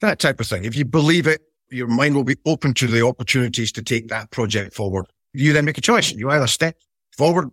that 0.00 0.18
type 0.18 0.40
of 0.40 0.46
thing. 0.46 0.64
If 0.64 0.76
you 0.76 0.84
believe 0.84 1.26
it, 1.26 1.42
your 1.74 1.88
mind 1.88 2.14
will 2.14 2.24
be 2.24 2.36
open 2.46 2.72
to 2.74 2.86
the 2.86 3.04
opportunities 3.04 3.72
to 3.72 3.82
take 3.82 4.08
that 4.08 4.30
project 4.30 4.74
forward. 4.74 5.06
You 5.32 5.52
then 5.52 5.64
make 5.64 5.76
a 5.76 5.80
choice. 5.80 6.12
You 6.12 6.30
either 6.30 6.46
step 6.46 6.76
forward 7.16 7.50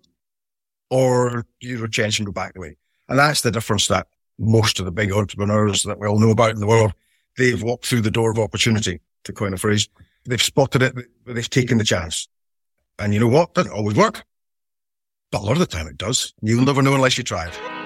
or 0.92 1.46
you 1.60 1.88
change 1.88 2.20
and 2.20 2.28
go 2.28 2.32
back 2.32 2.54
the 2.54 2.60
way. 2.60 2.78
And 3.10 3.18
that's 3.18 3.42
the 3.42 3.52
difference 3.52 3.88
that 3.88 4.08
most 4.38 4.80
of 4.80 4.86
the 4.86 4.92
big 4.92 5.12
entrepreneurs 5.12 5.84
that 5.84 6.00
we 6.00 6.08
all 6.08 6.20
know 6.20 6.30
about 6.30 6.52
in 6.52 6.60
the 6.60 6.68
world, 6.68 6.94
they've 7.38 7.62
walked 7.62 7.86
through 7.86 8.02
the 8.02 8.12
door 8.12 8.30
of 8.30 8.38
opportunity, 8.38 9.02
to 9.24 9.34
coin 9.34 9.54
a 9.54 9.58
phrase. 9.58 9.90
They've 10.26 10.42
spotted 10.42 10.84
it, 10.84 10.96
they've 11.26 11.50
taken 11.50 11.80
the 11.80 11.84
chance. 11.84 12.28
And 13.00 13.14
you 13.14 13.20
know 13.20 13.28
what? 13.28 13.50
It 13.50 13.56
Doesn't 13.56 13.74
always 13.74 13.98
work. 13.98 14.24
But 15.32 15.42
a 15.42 15.46
lot 15.46 15.54
of 15.54 15.60
the 15.60 15.66
time 15.66 15.88
it 15.88 15.98
does. 15.98 16.34
You'll 16.42 16.66
never 16.66 16.84
know 16.84 16.94
unless 16.94 17.18
you 17.18 17.24
try 17.24 17.48
it. 17.48 17.81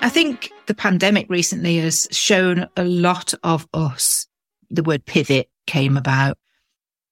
I 0.00 0.08
think 0.08 0.52
the 0.66 0.74
pandemic 0.74 1.26
recently 1.28 1.78
has 1.78 2.06
shown 2.10 2.68
a 2.76 2.84
lot 2.84 3.34
of 3.42 3.66
us. 3.74 4.26
The 4.70 4.82
word 4.82 5.04
pivot 5.04 5.48
came 5.66 5.96
about. 5.96 6.38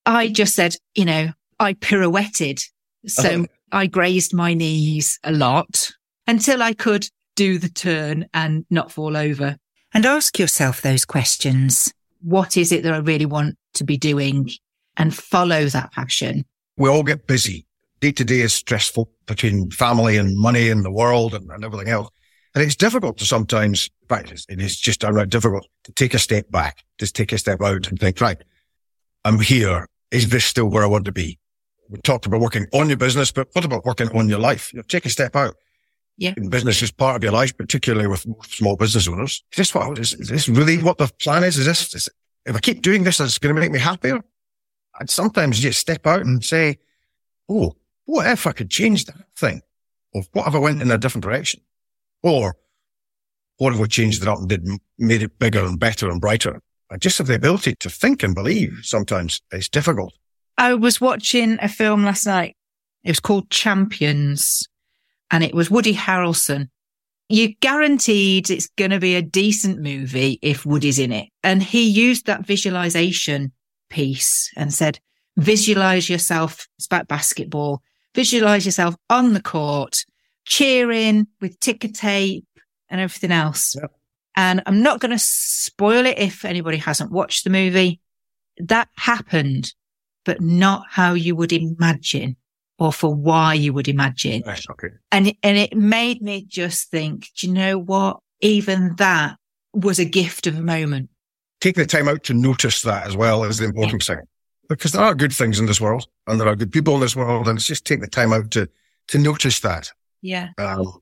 I 0.07 0.27
mm-hmm. 0.27 0.35
just 0.35 0.55
said, 0.55 0.77
you 0.94 1.05
know, 1.05 1.31
I 1.59 1.75
pirouetted. 1.75 2.62
So 3.07 3.42
oh. 3.42 3.47
I 3.73 3.87
grazed 3.87 4.35
my 4.35 4.55
knees 4.55 5.18
a 5.25 5.33
lot 5.33 5.90
until 6.27 6.62
I 6.62 6.73
could 6.73 7.09
do 7.37 7.59
the 7.59 7.68
turn 7.68 8.27
and 8.33 8.64
not 8.70 8.92
fall 8.92 9.16
over. 9.16 9.57
And 9.92 10.07
ask 10.07 10.38
yourself 10.38 10.83
those 10.83 11.05
questions. 11.05 11.92
What 12.23 12.57
is 12.57 12.73
it 12.73 12.83
that 12.85 12.94
I 12.94 12.99
really 12.99 13.27
want 13.27 13.57
to 13.75 13.85
be 13.85 13.97
doing? 13.97 14.51
and 14.97 15.14
follow 15.14 15.66
that 15.66 15.92
passion. 15.92 16.44
We 16.77 16.88
all 16.88 17.03
get 17.03 17.27
busy. 17.27 17.66
Day 18.01 18.12
to 18.12 18.25
day 18.25 18.40
is 18.40 18.53
stressful 18.53 19.11
between 19.27 19.70
family 19.70 20.16
and 20.16 20.37
money 20.37 20.68
and 20.68 20.85
the 20.85 20.90
world 20.90 21.35
and, 21.35 21.51
and 21.51 21.64
everything 21.64 21.88
else. 21.88 22.11
And 22.55 22.62
it's 22.62 22.77
difficult 22.77 23.19
to 23.19 23.25
sometimes, 23.25 23.90
in 24.03 24.09
fact, 24.09 24.33
it 24.49 24.61
is 24.61 24.79
just 24.79 25.01
downright 25.01 25.29
difficult 25.29 25.67
to 25.85 25.93
take 25.93 26.14
a 26.14 26.19
step 26.19 26.51
back, 26.51 26.85
just 26.99 27.17
take 27.17 27.33
a 27.33 27.38
step 27.38 27.61
out 27.61 27.88
and 27.88 27.99
think, 27.99 28.21
right, 28.21 28.40
I'm 29.25 29.40
here. 29.40 29.88
Is 30.12 30.29
this 30.29 30.45
still 30.45 30.69
where 30.69 30.85
I 30.85 30.87
want 30.87 31.05
to 31.07 31.12
be? 31.12 31.38
We 31.88 31.99
talked 31.99 32.27
about 32.27 32.40
working 32.40 32.67
on 32.73 32.88
your 32.88 32.97
business, 32.97 33.33
but 33.33 33.49
what 33.53 33.64
about 33.64 33.85
working 33.85 34.09
on 34.17 34.29
your 34.29 34.38
life? 34.38 34.73
You 34.73 34.79
know, 34.79 34.85
take 34.85 35.05
a 35.05 35.11
step 35.11 35.35
out. 35.35 35.57
Yeah. 36.17 36.35
Business 36.49 36.81
is 36.81 36.93
part 36.93 37.17
of 37.17 37.25
your 37.25 37.33
life, 37.33 37.57
particularly 37.57 38.07
with 38.07 38.25
small 38.47 38.77
business 38.77 39.09
owners. 39.09 39.43
Is 39.53 39.57
this 39.57 39.75
what, 39.75 39.99
is, 39.99 40.14
is 40.14 40.29
this 40.29 40.49
really 40.49 40.79
what 40.79 40.99
the 40.99 41.11
plan 41.21 41.43
is? 41.43 41.59
Is 41.59 41.67
this, 41.67 41.93
is, 41.93 42.09
if 42.47 42.55
I 42.55 42.61
keep 42.61 42.83
doing 42.83 43.03
this, 43.03 43.19
it's 43.19 43.38
going 43.38 43.55
to 43.55 43.61
make 43.61 43.73
me 43.73 43.81
happier? 43.81 44.21
I'd 45.01 45.11
sometimes 45.11 45.59
just 45.59 45.81
step 45.81 46.07
out 46.07 46.21
and 46.21 46.45
say, 46.45 46.79
Oh, 47.49 47.75
what 48.05 48.27
if 48.29 48.47
I 48.47 48.53
could 48.53 48.71
change 48.71 49.07
that 49.07 49.27
thing? 49.37 49.62
Or 50.12 50.23
what 50.33 50.47
if 50.47 50.55
I 50.55 50.59
went 50.59 50.81
in 50.81 50.90
a 50.93 50.99
different 50.99 51.25
direction? 51.25 51.61
Or 52.24 52.56
what 53.58 53.74
if 53.74 53.78
we 53.78 53.87
changed 53.87 54.22
it 54.22 54.28
up 54.28 54.38
and 54.38 54.48
did, 54.48 54.66
made 54.98 55.22
it 55.22 55.38
bigger 55.38 55.62
and 55.64 55.78
better 55.78 56.10
and 56.10 56.20
brighter? 56.20 56.60
I 56.90 56.96
just 56.96 57.18
have 57.18 57.26
the 57.26 57.34
ability 57.34 57.76
to 57.76 57.90
think 57.90 58.22
and 58.22 58.34
believe 58.34 58.80
sometimes. 58.82 59.40
It's 59.52 59.68
difficult. 59.68 60.14
I 60.56 60.74
was 60.74 61.00
watching 61.00 61.58
a 61.60 61.68
film 61.68 62.04
last 62.04 62.26
night. 62.26 62.56
It 63.04 63.10
was 63.10 63.20
called 63.20 63.50
Champions 63.50 64.66
and 65.30 65.44
it 65.44 65.54
was 65.54 65.70
Woody 65.70 65.94
Harrelson. 65.94 66.70
You're 67.28 67.52
guaranteed 67.60 68.50
it's 68.50 68.68
going 68.76 68.90
to 68.90 69.00
be 69.00 69.16
a 69.16 69.22
decent 69.22 69.80
movie 69.80 70.38
if 70.40 70.64
Woody's 70.64 70.98
in 70.98 71.12
it. 71.12 71.28
And 71.42 71.62
he 71.62 71.88
used 71.88 72.26
that 72.26 72.46
visualization 72.46 73.52
piece 73.90 74.50
and 74.56 74.72
said, 74.72 74.98
visualize 75.37 76.08
yourself. 76.08 76.68
It's 76.78 76.87
about 76.87 77.08
basketball. 77.08 77.82
Visualize 78.14 78.64
yourself 78.64 78.94
on 79.10 79.34
the 79.34 79.42
court, 79.42 80.04
cheering 80.44 81.26
with 81.40 81.59
ticker 81.61 81.88
tape 81.88 82.46
and 82.88 83.00
everything 83.00 83.33
else. 83.33 83.74
Yep. 83.80 83.92
And 84.37 84.62
I'm 84.66 84.83
not 84.83 85.00
going 85.00 85.12
to 85.12 85.18
spoil 85.18 86.07
it 86.07 86.18
if 86.18 86.44
anybody 86.44 86.78
hasn't 86.78 87.12
watched 87.12 87.44
the 87.44 87.50
movie. 87.50 88.00
That 88.59 88.88
happened, 88.96 89.72
but 90.24 90.40
not 90.40 90.87
how 90.90 91.14
you 91.14 91.37
would 91.37 91.52
imagine 91.52 92.37
or 92.78 92.92
for 92.92 93.14
why 93.14 93.54
you 93.54 93.72
would 93.72 93.87
imagine. 93.87 94.42
And, 95.12 95.33
and 95.42 95.57
it 95.57 95.76
made 95.76 96.20
me 96.20 96.44
just 96.46 96.90
think, 96.90 97.28
do 97.37 97.46
you 97.46 97.52
know 97.52 97.78
what? 97.78 98.18
Even 98.40 98.96
that 98.96 99.37
was 99.72 99.98
a 99.98 100.04
gift 100.04 100.46
of 100.46 100.59
a 100.59 100.62
moment 100.62 101.11
taking 101.64 101.83
the 101.83 101.87
time 101.87 102.09
out 102.09 102.22
to 102.22 102.35
notice 102.35 102.83
that 102.83 103.07
as 103.07 103.16
well 103.16 103.42
is 103.42 103.57
the 103.57 103.64
important 103.64 104.02
thing. 104.02 104.18
Because 104.68 104.92
there 104.92 105.02
are 105.02 105.14
good 105.14 105.33
things 105.33 105.59
in 105.59 105.64
this 105.64 105.80
world 105.80 106.07
and 106.26 106.38
there 106.38 106.46
are 106.46 106.57
good 106.57 106.70
people 106.70 106.94
in 106.94 107.00
this 107.00 107.16
world. 107.16 107.48
And 107.48 107.57
it's 107.57 107.66
just 107.66 107.87
take 107.87 108.02
the 108.02 108.07
time 108.07 108.35
out 108.35 108.50
to, 108.50 108.68
to 109.09 109.18
notice 109.18 109.61
that. 109.61 109.90
Yeah. 110.24 110.48
Um, 110.56 111.00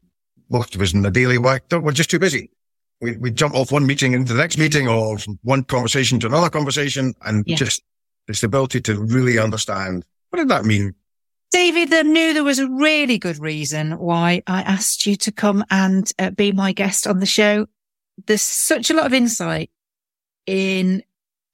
most 0.51 0.75
of 0.75 0.81
us 0.81 0.93
in 0.93 1.03
the 1.03 1.11
daily 1.11 1.39
work, 1.39 1.63
we're 1.71 1.93
just 1.93 2.11
too 2.11 2.19
busy. 2.19 2.51
We, 3.01 3.17
we 3.17 3.31
jump 3.31 3.55
off 3.55 3.71
one 3.71 3.87
meeting 3.87 4.15
into 4.15 4.33
the 4.33 4.39
next 4.39 4.59
meeting 4.59 4.89
or 4.89 5.17
one 5.43 5.63
conversation 5.63 6.19
to 6.21 6.27
another 6.27 6.51
conversation 6.51 7.15
and 7.23 7.45
yeah. 7.47 7.55
just 7.55 7.83
this 8.27 8.43
ability 8.43 8.81
to 8.83 9.01
really 9.01 9.39
understand 9.39 10.05
what 10.31 10.39
did 10.39 10.49
that 10.49 10.65
mean? 10.65 10.95
David, 11.53 11.93
I 11.93 12.03
knew 12.03 12.33
there 12.33 12.43
was 12.43 12.59
a 12.59 12.69
really 12.69 13.19
good 13.19 13.39
reason 13.39 13.93
why 13.93 14.43
I 14.47 14.63
asked 14.63 15.07
you 15.07 15.15
to 15.17 15.31
come 15.31 15.65
and 15.71 16.11
uh, 16.19 16.31
be 16.31 16.51
my 16.51 16.73
guest 16.73 17.07
on 17.07 17.21
the 17.21 17.27
show. 17.27 17.67
There's 18.27 18.43
such 18.43 18.91
a 18.91 18.95
lot 18.95 19.07
of 19.07 19.15
insight 19.15 19.71
in 20.47 21.03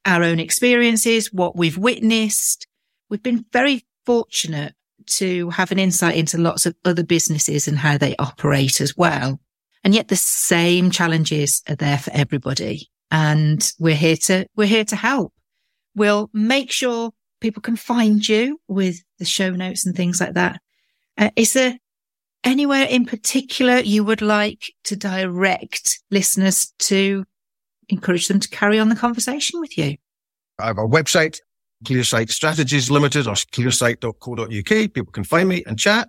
our 0.07 0.23
own 0.23 0.39
experiences, 0.41 1.33
what 1.33 1.57
we've 1.57 1.77
witnessed. 1.77 2.67
We've 3.11 3.23
been 3.23 3.45
very 3.53 3.85
fortunate 4.07 4.75
to 5.11 5.51
have 5.51 5.73
an 5.73 5.79
insight 5.79 6.17
into 6.17 6.39
lots 6.39 6.67
of 6.67 6.75
other 6.85 7.05
businesses 7.05 7.69
and 7.69 7.79
how 7.79 7.99
they 7.99 8.15
operate 8.19 8.81
as 8.81 8.97
well. 8.97 9.41
And 9.85 9.95
yet 9.95 10.09
the 10.09 10.17
same 10.17 10.91
challenges 10.91 11.63
are 11.69 11.77
there 11.77 11.99
for 11.99 12.11
everybody. 12.13 12.91
And 13.11 13.71
we're 13.79 13.97
here 13.97 14.17
to, 14.27 14.47
we're 14.57 14.67
here 14.67 14.85
to 14.85 14.97
help. 14.97 15.33
we'll 15.95 16.31
make 16.33 16.71
sure 16.71 17.11
people 17.41 17.63
can 17.63 17.77
find 17.77 18.27
you 18.27 18.61
with 18.69 19.03
the 19.19 19.25
show 19.25 19.51
notes 19.51 19.87
and 19.87 19.95
things 19.95 20.21
like 20.21 20.35
that. 20.35 20.61
Uh, 21.17 21.31
is 21.37 21.53
there 21.53 21.79
anywhere 22.45 22.85
in 22.85 23.05
particular 23.05 23.79
you 23.79 24.05
would 24.05 24.23
like 24.23 24.73
to 24.85 24.97
direct 24.97 26.01
listeners 26.11 26.73
to 26.79 27.25
encourage 27.89 28.29
them 28.29 28.41
to 28.41 28.49
carry 28.49 28.79
on 28.79 28.89
the 28.89 28.97
conversation 28.97 29.61
with 29.61 29.77
you? 29.77 29.97
I 30.59 30.67
have 30.67 30.79
a 30.79 30.87
website, 30.87 31.39
Clearsight 31.85 32.31
Strategies 32.31 32.91
Limited 32.91 33.27
or 33.27 33.35
clearsight.co.uk. 33.35 34.93
People 34.93 35.13
can 35.13 35.25
find 35.25 35.49
me 35.49 35.63
and 35.67 35.79
chat. 35.79 36.09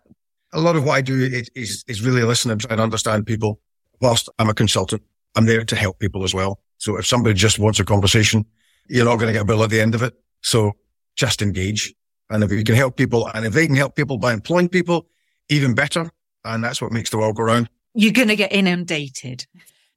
A 0.54 0.60
lot 0.60 0.76
of 0.76 0.84
what 0.84 0.94
I 0.94 1.02
do 1.02 1.16
is, 1.54 1.84
is, 1.88 2.02
really 2.02 2.24
listen 2.24 2.50
and 2.50 2.60
try 2.60 2.72
and 2.72 2.82
understand 2.82 3.26
people. 3.26 3.60
Whilst 4.02 4.30
I'm 4.40 4.50
a 4.50 4.54
consultant, 4.54 5.04
I'm 5.36 5.46
there 5.46 5.64
to 5.64 5.76
help 5.76 6.00
people 6.00 6.24
as 6.24 6.34
well. 6.34 6.60
So 6.78 6.98
if 6.98 7.06
somebody 7.06 7.36
just 7.36 7.60
wants 7.60 7.80
a 7.80 7.86
conversation, 7.86 8.46
you're 8.88 9.06
not 9.06 9.18
going 9.18 9.28
to 9.28 9.34
get 9.34 9.44
a 9.44 9.46
bill 9.46 9.64
at 9.64 9.70
the 9.70 9.80
end 9.80 9.94
of 9.94 10.02
it. 10.02 10.14
So 10.42 10.74
just 11.16 11.42
engage. 11.42 11.94
And 12.30 12.44
if 12.44 12.52
you 12.52 12.64
can 12.64 12.76
help 12.76 12.96
people 12.96 13.28
and 13.28 13.46
if 13.46 13.54
they 13.54 13.68
can 13.68 13.76
help 13.76 13.96
people 13.96 14.18
by 14.18 14.34
employing 14.34 14.70
people, 14.70 15.08
even 15.50 15.76
better. 15.76 16.10
And 16.46 16.64
that's 16.64 16.82
what 16.82 16.92
makes 16.92 17.10
the 17.10 17.18
world 17.18 17.36
go 17.36 17.44
round. 17.44 17.70
You're 17.94 18.14
going 18.14 18.30
to 18.30 18.36
get 18.36 18.52
inundated. 18.52 19.46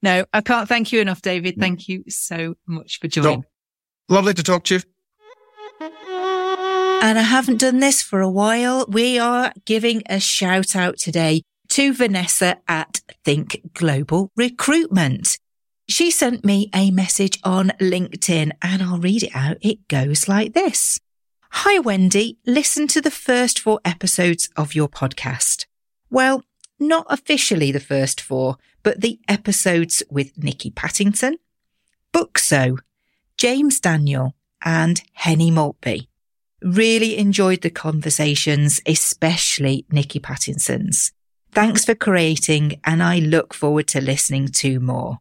No, 0.03 0.25
I 0.33 0.41
can't 0.41 0.69
thank 0.69 0.93
you 0.93 1.01
enough, 1.01 1.23
David. 1.23 1.57
Thank 1.59 1.89
you 1.89 2.05
so 2.09 2.57
much 2.67 2.99
for 2.99 3.07
joining. 3.07 3.45
No, 4.09 4.17
lovely 4.17 4.35
to 4.35 4.43
talk 4.43 4.65
to 4.65 4.75
you. 4.75 4.81
And 7.03 7.19
I 7.19 7.23
haven't 7.23 7.59
done 7.59 7.81
this 7.81 8.01
for 8.01 8.21
a 8.21 8.31
while. 8.31 8.87
We 8.89 9.19
are 9.19 9.53
giving 9.65 10.05
a 10.09 10.21
shout 10.21 10.77
out 10.77 10.99
today 10.99 11.43
to 11.71 11.93
Vanessa 11.93 12.59
at 12.69 13.01
Think 13.25 13.61
Global 13.75 14.31
Recruitment. 14.37 15.37
She 15.89 16.13
sent 16.13 16.45
me 16.45 16.71
a 16.73 16.93
message 16.93 17.41
on 17.43 17.73
LinkedIn 17.81 18.53
and 18.63 18.83
I'll 18.85 19.01
read 19.01 19.25
it 19.25 19.35
out. 19.35 19.57
It 19.63 19.89
goes 19.89 20.29
like 20.29 20.55
this. 20.55 21.01
Hi, 21.51 21.81
Wendy. 21.81 22.39
Listen 22.47 22.87
to 22.87 23.01
the 23.01 23.11
first 23.11 23.59
four 23.59 23.81
episodes 23.85 24.49
of 24.57 24.77
your 24.77 24.89
podcast. 24.89 25.67
Well, 26.09 26.45
not 26.79 27.07
officially 27.11 27.73
the 27.73 27.81
first 27.81 28.21
four, 28.21 28.59
but 28.85 29.01
the 29.01 29.19
episodes 29.27 30.05
with 30.09 30.39
Nikki 30.39 30.71
Pattinson, 30.71 31.33
Bookso, 32.13 32.79
James 33.37 33.81
Daniel, 33.81 34.37
and 34.65 35.03
Henny 35.15 35.51
Maltby. 35.51 36.09
Really 36.65 37.19
enjoyed 37.19 37.63
the 37.63 37.71
conversations, 37.71 38.81
especially 38.87 39.85
Nikki 39.91 40.21
Pattinson's. 40.21 41.13
Thanks 41.51 41.85
for 41.85 41.95
creating, 41.95 42.81
and 42.85 43.03
I 43.03 43.19
look 43.19 43.53
forward 43.53 43.89
to 43.89 44.01
listening 44.01 44.49
to 44.49 44.81
more. 44.81 45.19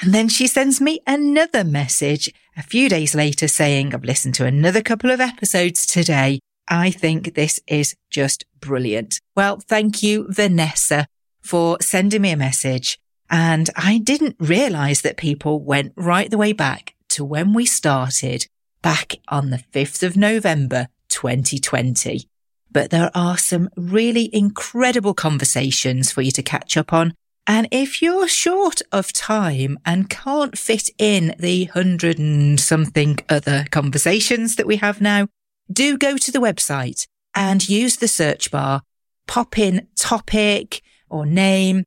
And 0.00 0.14
then 0.14 0.28
she 0.28 0.46
sends 0.46 0.80
me 0.80 1.00
another 1.06 1.64
message 1.64 2.32
a 2.56 2.62
few 2.62 2.88
days 2.88 3.14
later 3.14 3.48
saying, 3.48 3.94
I've 3.94 4.04
listened 4.04 4.34
to 4.36 4.46
another 4.46 4.80
couple 4.80 5.10
of 5.10 5.20
episodes 5.20 5.84
today. 5.86 6.40
I 6.68 6.90
think 6.90 7.34
this 7.34 7.60
is 7.66 7.94
just 8.10 8.44
brilliant. 8.60 9.20
Well, 9.36 9.60
thank 9.68 10.02
you, 10.02 10.26
Vanessa, 10.30 11.06
for 11.42 11.76
sending 11.80 12.22
me 12.22 12.30
a 12.30 12.36
message. 12.36 12.98
And 13.28 13.68
I 13.76 13.98
didn't 13.98 14.36
realize 14.38 15.02
that 15.02 15.16
people 15.16 15.60
went 15.60 15.92
right 15.96 16.30
the 16.30 16.38
way 16.38 16.52
back 16.52 16.94
to 17.10 17.24
when 17.24 17.52
we 17.52 17.66
started 17.66 18.46
back 18.82 19.16
on 19.28 19.50
the 19.50 19.62
5th 19.72 20.02
of 20.02 20.16
November, 20.16 20.88
2020. 21.08 22.28
But 22.72 22.90
there 22.90 23.10
are 23.14 23.36
some 23.36 23.68
really 23.76 24.34
incredible 24.34 25.14
conversations 25.14 26.12
for 26.12 26.22
you 26.22 26.30
to 26.32 26.42
catch 26.42 26.76
up 26.76 26.92
on. 26.92 27.14
And 27.46 27.66
if 27.70 28.00
you're 28.00 28.28
short 28.28 28.80
of 28.92 29.12
time 29.12 29.78
and 29.84 30.08
can't 30.08 30.56
fit 30.56 30.88
in 30.98 31.34
the 31.38 31.64
hundred 31.64 32.18
and 32.18 32.60
something 32.60 33.18
other 33.28 33.64
conversations 33.70 34.56
that 34.56 34.66
we 34.66 34.76
have 34.76 35.00
now, 35.00 35.26
do 35.72 35.98
go 35.98 36.16
to 36.16 36.30
the 36.30 36.38
website 36.38 37.06
and 37.34 37.68
use 37.68 37.96
the 37.96 38.08
search 38.08 38.50
bar, 38.50 38.82
pop 39.26 39.58
in 39.58 39.88
topic 39.96 40.82
or 41.08 41.26
name, 41.26 41.84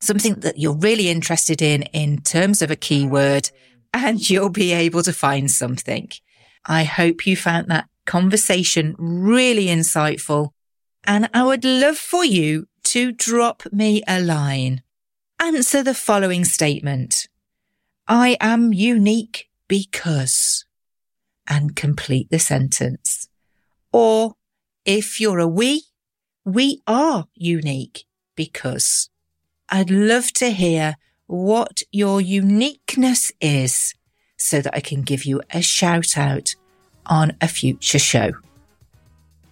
something 0.00 0.34
that 0.36 0.58
you're 0.58 0.76
really 0.76 1.08
interested 1.08 1.60
in 1.60 1.82
in 1.84 2.20
terms 2.22 2.62
of 2.62 2.70
a 2.70 2.76
keyword, 2.76 3.50
and 3.92 4.28
you'll 4.28 4.50
be 4.50 4.72
able 4.72 5.02
to 5.02 5.12
find 5.12 5.50
something. 5.50 6.08
I 6.66 6.84
hope 6.84 7.26
you 7.26 7.36
found 7.36 7.68
that 7.68 7.88
conversation 8.06 8.94
really 8.98 9.66
insightful. 9.66 10.50
And 11.04 11.28
I 11.34 11.44
would 11.44 11.64
love 11.64 11.98
for 11.98 12.24
you 12.24 12.66
to 12.84 13.12
drop 13.12 13.62
me 13.72 14.02
a 14.08 14.20
line. 14.20 14.82
Answer 15.40 15.82
the 15.82 15.94
following 15.94 16.44
statement. 16.44 17.28
I 18.06 18.36
am 18.40 18.72
unique 18.72 19.48
because 19.68 20.64
and 21.46 21.76
complete 21.76 22.30
the 22.30 22.38
sentence. 22.38 23.28
Or 23.92 24.34
if 24.84 25.20
you're 25.20 25.38
a 25.38 25.48
we, 25.48 25.84
we 26.44 26.82
are 26.86 27.26
unique 27.34 28.04
because 28.36 29.10
I'd 29.68 29.90
love 29.90 30.32
to 30.34 30.50
hear 30.50 30.96
what 31.26 31.82
your 31.90 32.20
uniqueness 32.20 33.32
is 33.40 33.94
so 34.44 34.60
that 34.60 34.76
I 34.76 34.80
can 34.80 35.00
give 35.00 35.24
you 35.24 35.40
a 35.50 35.62
shout 35.62 36.18
out 36.18 36.54
on 37.06 37.32
a 37.40 37.48
future 37.48 37.98
show. 37.98 38.32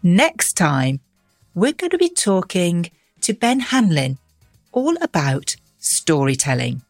Next 0.02 0.52
time, 0.52 1.00
we're 1.54 1.72
going 1.72 1.90
to 1.90 1.98
be 1.98 2.10
talking 2.10 2.90
to 3.22 3.32
Ben 3.32 3.60
Hanlon 3.60 4.18
all 4.70 4.94
about 5.02 5.56
storytelling. 5.78 6.82